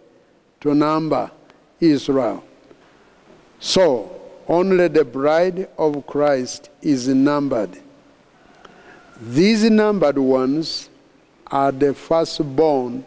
[0.61, 1.30] to number
[1.80, 2.45] Israel.
[3.59, 7.80] So, only the bride of Christ is numbered.
[9.20, 10.89] These numbered ones
[11.47, 13.05] are the firstborn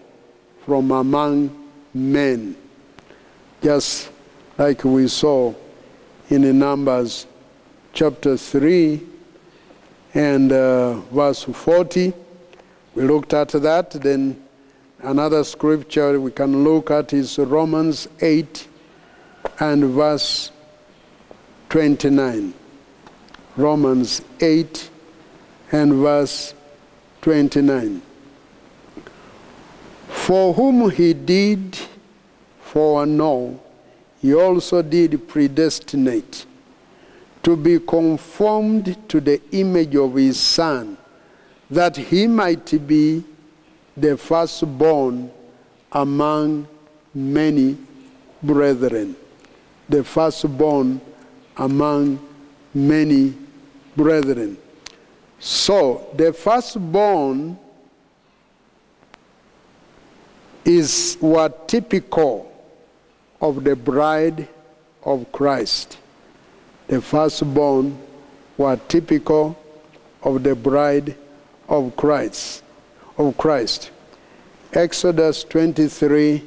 [0.66, 2.56] from among men,
[3.62, 4.10] just
[4.58, 5.54] like we saw
[6.30, 7.28] in the Numbers
[7.94, 9.00] chapter 3
[10.16, 12.12] and uh, verse 40.
[12.96, 13.92] We looked at that.
[13.92, 14.42] Then
[15.04, 18.68] another scripture we can look at is Romans 8
[19.60, 20.52] and verse
[21.70, 22.54] 29.
[23.56, 24.90] Romans 8
[25.72, 26.56] and verse
[27.22, 28.02] 29.
[30.08, 31.78] For whom he did
[32.60, 33.60] foreknow,
[34.22, 36.46] he also did predestinate
[37.44, 40.98] to be conformed to the image of his Son,
[41.70, 43.24] that he might be
[43.96, 45.32] the firstborn
[45.92, 46.68] among
[47.14, 47.78] many
[48.44, 49.16] brethren.
[49.90, 51.00] The firstborn
[51.56, 52.20] among
[52.74, 53.34] many
[53.96, 54.58] brethren.
[55.40, 57.58] So, the firstborn
[60.66, 62.52] is what typical
[63.42, 64.48] of the bride
[65.04, 65.98] of Christ.
[66.88, 67.98] The firstborn
[68.58, 69.58] were typical
[70.24, 71.16] of the bride
[71.68, 72.64] of Christ.
[73.18, 73.92] Of Christ.
[74.74, 76.44] Exodus 23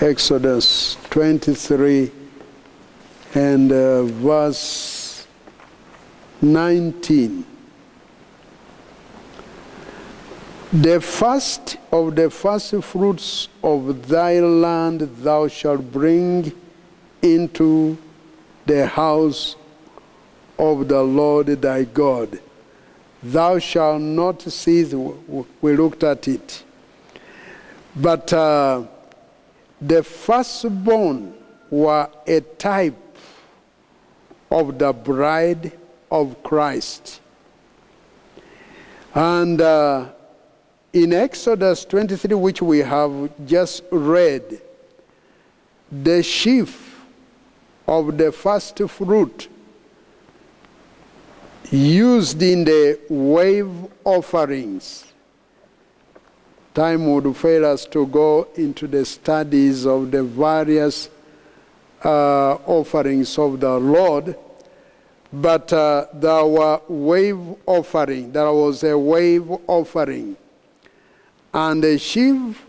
[0.00, 2.10] Exodus 23
[3.34, 5.26] and uh, verse
[6.42, 7.46] 19.
[10.82, 16.52] The first of the first fruits of thy land thou shalt bring
[17.22, 17.96] into
[18.66, 19.56] the house
[20.58, 22.38] of the Lord thy God.
[23.22, 26.62] Thou shalt not cease, we looked at it.
[27.96, 28.82] But uh,
[29.80, 31.32] the firstborn
[31.70, 33.18] were a type
[34.50, 35.72] of the bride
[36.10, 37.22] of Christ.
[39.14, 40.08] And uh,
[40.96, 44.62] in Exodus 23, which we have just read,
[45.92, 47.04] the sheaf
[47.86, 49.48] of the first fruit
[51.70, 53.70] used in the wave
[54.04, 55.04] offerings.
[56.72, 61.10] Time would fail us to go into the studies of the various
[62.02, 64.34] uh, offerings of the Lord,
[65.30, 68.32] but uh, there were wave offering.
[68.32, 70.38] There was a wave offering,
[71.56, 72.66] and the sheaf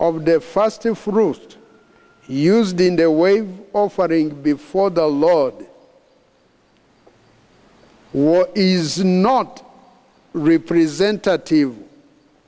[0.00, 1.58] of the first fruit
[2.26, 5.54] used in the wave offering before the Lord
[8.54, 9.62] is not
[10.32, 11.76] representative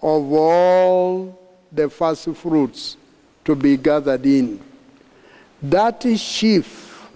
[0.00, 1.38] of all
[1.70, 2.96] the first fruits
[3.44, 4.58] to be gathered in.
[5.62, 7.06] That sheaf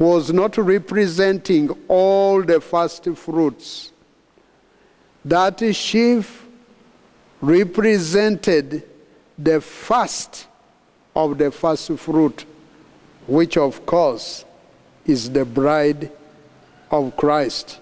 [0.00, 3.92] was not representing all the first fruits.
[5.24, 6.41] That sheaf
[7.42, 8.84] represented
[9.36, 10.46] the first
[11.14, 12.46] of the first fruit,
[13.26, 14.44] which of course
[15.04, 16.10] is the bride
[16.90, 17.80] of Christ.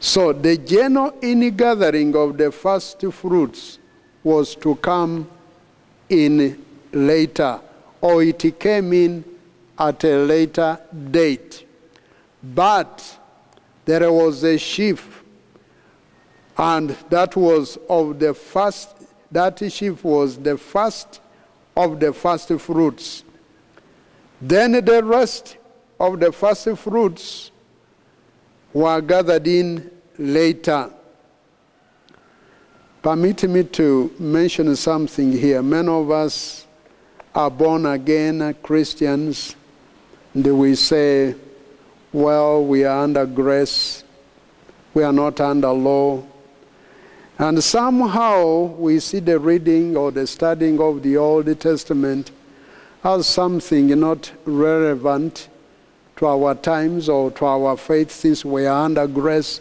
[0.00, 1.10] So the general
[1.50, 3.78] gathering of the first fruits
[4.24, 5.28] was to come
[6.08, 7.60] in later,
[8.00, 9.24] or it came in
[9.78, 10.80] at a later
[11.10, 11.66] date.
[12.42, 13.18] But
[13.84, 15.22] there was a sheaf,
[16.58, 18.90] and that was of the first,
[19.30, 21.20] that sheaf was the first
[21.76, 23.22] of the first fruits.
[24.42, 25.56] Then the rest
[26.00, 27.52] of the first fruits
[28.72, 30.90] were gathered in later.
[33.02, 35.62] Permit me to mention something here.
[35.62, 36.66] Many of us
[37.34, 39.54] are born again Christians,
[40.34, 41.36] and we say,
[42.12, 44.02] well, we are under grace,
[44.94, 46.24] we are not under law.
[47.40, 52.32] And somehow we see the reading or the studying of the Old Testament
[53.04, 55.48] as something not relevant
[56.16, 59.60] to our times or to our faith since we are under grace.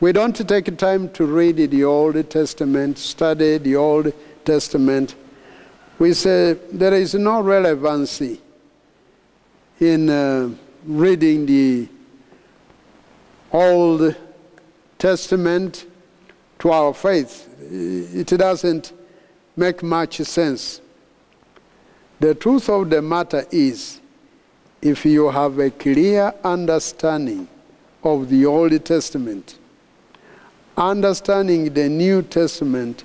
[0.00, 4.14] We don't take time to read the Old Testament, study the Old
[4.46, 5.14] Testament.
[5.98, 8.40] We say there is no relevancy
[9.78, 10.48] in uh,
[10.86, 11.88] reading the
[13.52, 14.16] Old
[14.98, 15.84] Testament
[16.62, 17.48] to our faith.
[17.60, 18.92] It doesn't
[19.56, 20.80] make much sense.
[22.20, 24.00] The truth of the matter is,
[24.80, 27.48] if you have a clear understanding
[28.04, 29.58] of the Old Testament,
[30.76, 33.02] understanding the New Testament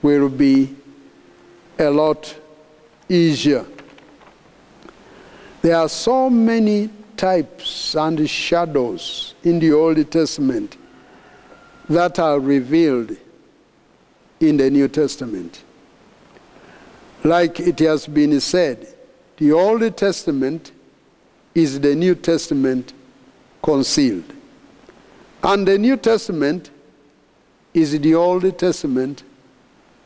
[0.00, 0.76] will be
[1.76, 2.32] a lot
[3.08, 3.66] easier.
[5.60, 10.76] There are so many types and shadows in the Old Testament
[11.90, 13.16] that are revealed
[14.38, 15.64] in the New Testament.
[17.24, 18.86] Like it has been said,
[19.36, 20.70] the Old Testament
[21.52, 22.92] is the New Testament
[23.60, 24.24] concealed.
[25.42, 26.70] And the New Testament
[27.74, 29.24] is the Old Testament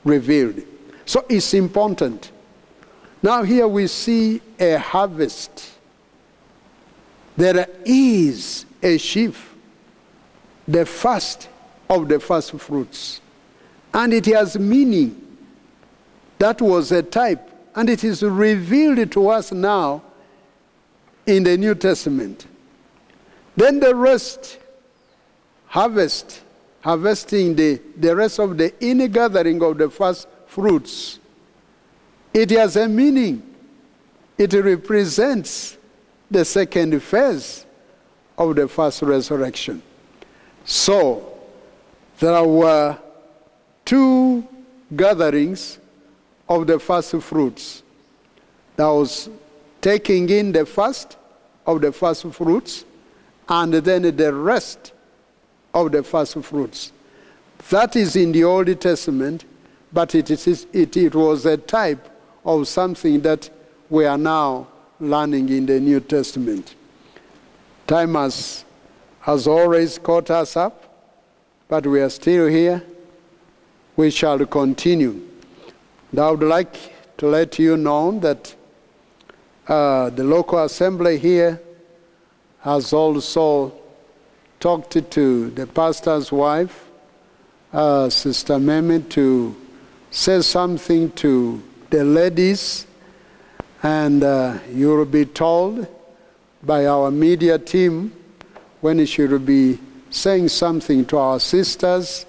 [0.05, 0.63] revealed.
[1.05, 2.33] So it's important.
[3.23, 5.71] Now, here we see a harvest.
[7.37, 9.55] There is a sheaf,
[10.67, 11.49] the first
[11.89, 13.21] of the first fruits.
[13.93, 15.21] And it has meaning.
[16.39, 17.51] That was a type.
[17.75, 20.03] And it is revealed to us now
[21.27, 22.47] in the New Testament.
[23.57, 24.59] Then the rest,
[25.67, 26.43] harvest,
[26.83, 31.19] harvesting the, the rest of the inner gathering of the first fruits.
[32.33, 33.55] It has a meaning.
[34.37, 35.79] It represents
[36.31, 37.65] the second phase
[38.37, 39.83] of the first resurrection.
[40.65, 41.34] So,
[42.19, 42.97] there were uh,
[43.85, 44.47] two
[44.95, 45.79] gatherings
[46.49, 47.83] of the first fruits.
[48.77, 49.29] That was
[49.81, 51.17] taking in the first
[51.67, 52.85] of the first fruits
[53.49, 54.93] and then the rest
[55.73, 56.93] of the first fruits.
[57.71, 59.45] That is in the Old Testament,
[59.93, 62.09] but it, is, it, it was a type
[62.45, 63.49] of something that
[63.89, 64.69] we are now
[65.01, 66.75] learning in the New Testament.
[67.87, 68.65] Time has,
[69.21, 70.94] has always caught us up,
[71.69, 72.83] but we are still here.
[73.97, 75.21] We shall continue.
[76.11, 76.77] And I would like
[77.19, 78.55] to let you know that
[79.67, 81.61] uh, the local assembly here
[82.61, 83.73] has also
[84.61, 86.89] talked to the pastor's wife,
[87.73, 89.55] uh, Sister Meme, to
[90.11, 92.87] say something to the ladies,
[93.83, 95.87] and uh, you will be told
[96.63, 98.13] by our media team
[98.81, 99.79] when she will be
[100.15, 102.25] saying something to our sisters.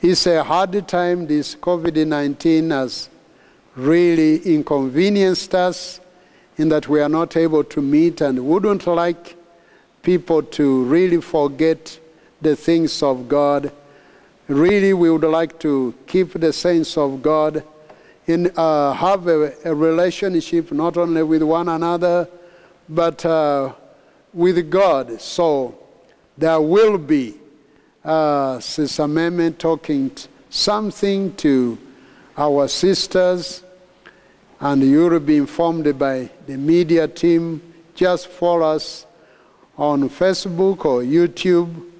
[0.00, 3.08] It's a hard time, this COVID 19 has
[3.74, 6.00] really inconvenienced us
[6.56, 9.36] in that we are not able to meet and wouldn't like
[10.02, 11.98] people to really forget
[12.40, 13.72] the things of God.
[14.46, 17.64] Really, we would like to keep the saints of God
[18.26, 22.28] in uh, have a, a, relationship not only with one another,
[22.88, 23.72] but uh,
[24.32, 25.20] with God.
[25.20, 25.76] So
[26.40, 27.34] there will be
[28.02, 30.10] uh, Sister Meme talking
[30.48, 31.76] something to
[32.34, 33.62] our sisters,
[34.58, 37.60] and you will be informed by the media team.
[37.94, 39.04] Just follow us
[39.76, 41.90] on Facebook or YouTube,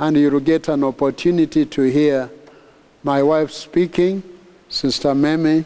[0.00, 2.28] and you'll get an opportunity to hear
[3.04, 4.20] my wife speaking
[4.68, 5.64] Sister Meme.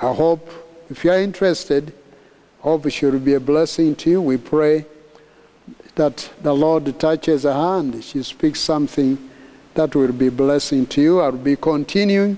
[0.00, 0.48] I hope
[0.88, 1.92] if you are interested,
[2.60, 4.22] hope she will be a blessing to you.
[4.22, 4.86] We pray
[5.94, 8.02] that the Lord touches her hand.
[8.02, 9.30] She speaks something
[9.74, 11.20] that will be blessing to you.
[11.20, 12.36] I'll be continuing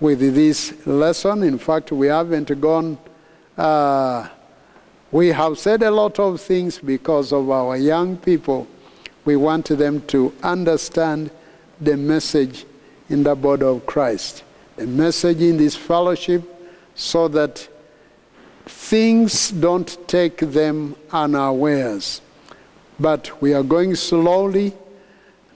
[0.00, 1.42] with this lesson.
[1.42, 2.98] In fact, we haven't gone,
[3.56, 4.28] uh,
[5.10, 8.66] we have said a lot of things because of our young people.
[9.24, 11.30] We want them to understand
[11.80, 12.64] the message
[13.08, 14.44] in the body of Christ
[14.76, 16.42] the message in this fellowship
[16.94, 17.68] so that
[18.64, 22.20] things don't take them unawares.
[22.98, 24.74] But we are going slowly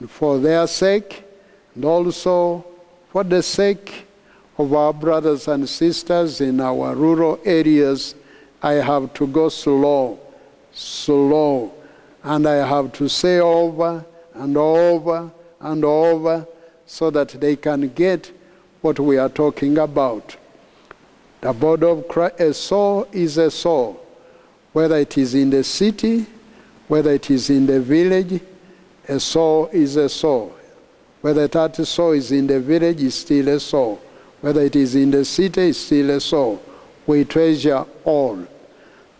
[0.07, 1.23] for their sake
[1.75, 2.65] and also
[3.11, 4.05] for the sake
[4.57, 8.15] of our brothers and sisters in our rural areas.
[8.61, 10.19] I have to go slow,
[10.73, 11.71] slow,
[12.23, 16.47] and I have to say over and over and over
[16.85, 18.31] so that they can get
[18.81, 20.35] what we are talking about.
[21.41, 24.03] The body of Christ, a soul is a soul,
[24.73, 26.25] whether it is in the city,
[26.87, 28.41] whether it is in the village,
[29.07, 30.53] a soul is a soul.
[31.21, 34.01] Whether that soul is in the village, is still a soul.
[34.41, 36.61] Whether it is in the city, is still a soul.
[37.05, 38.45] We treasure all.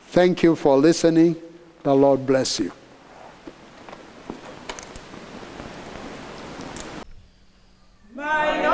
[0.10, 1.36] Thank you for listening.
[1.84, 2.72] The Lord bless you.
[8.14, 8.67] My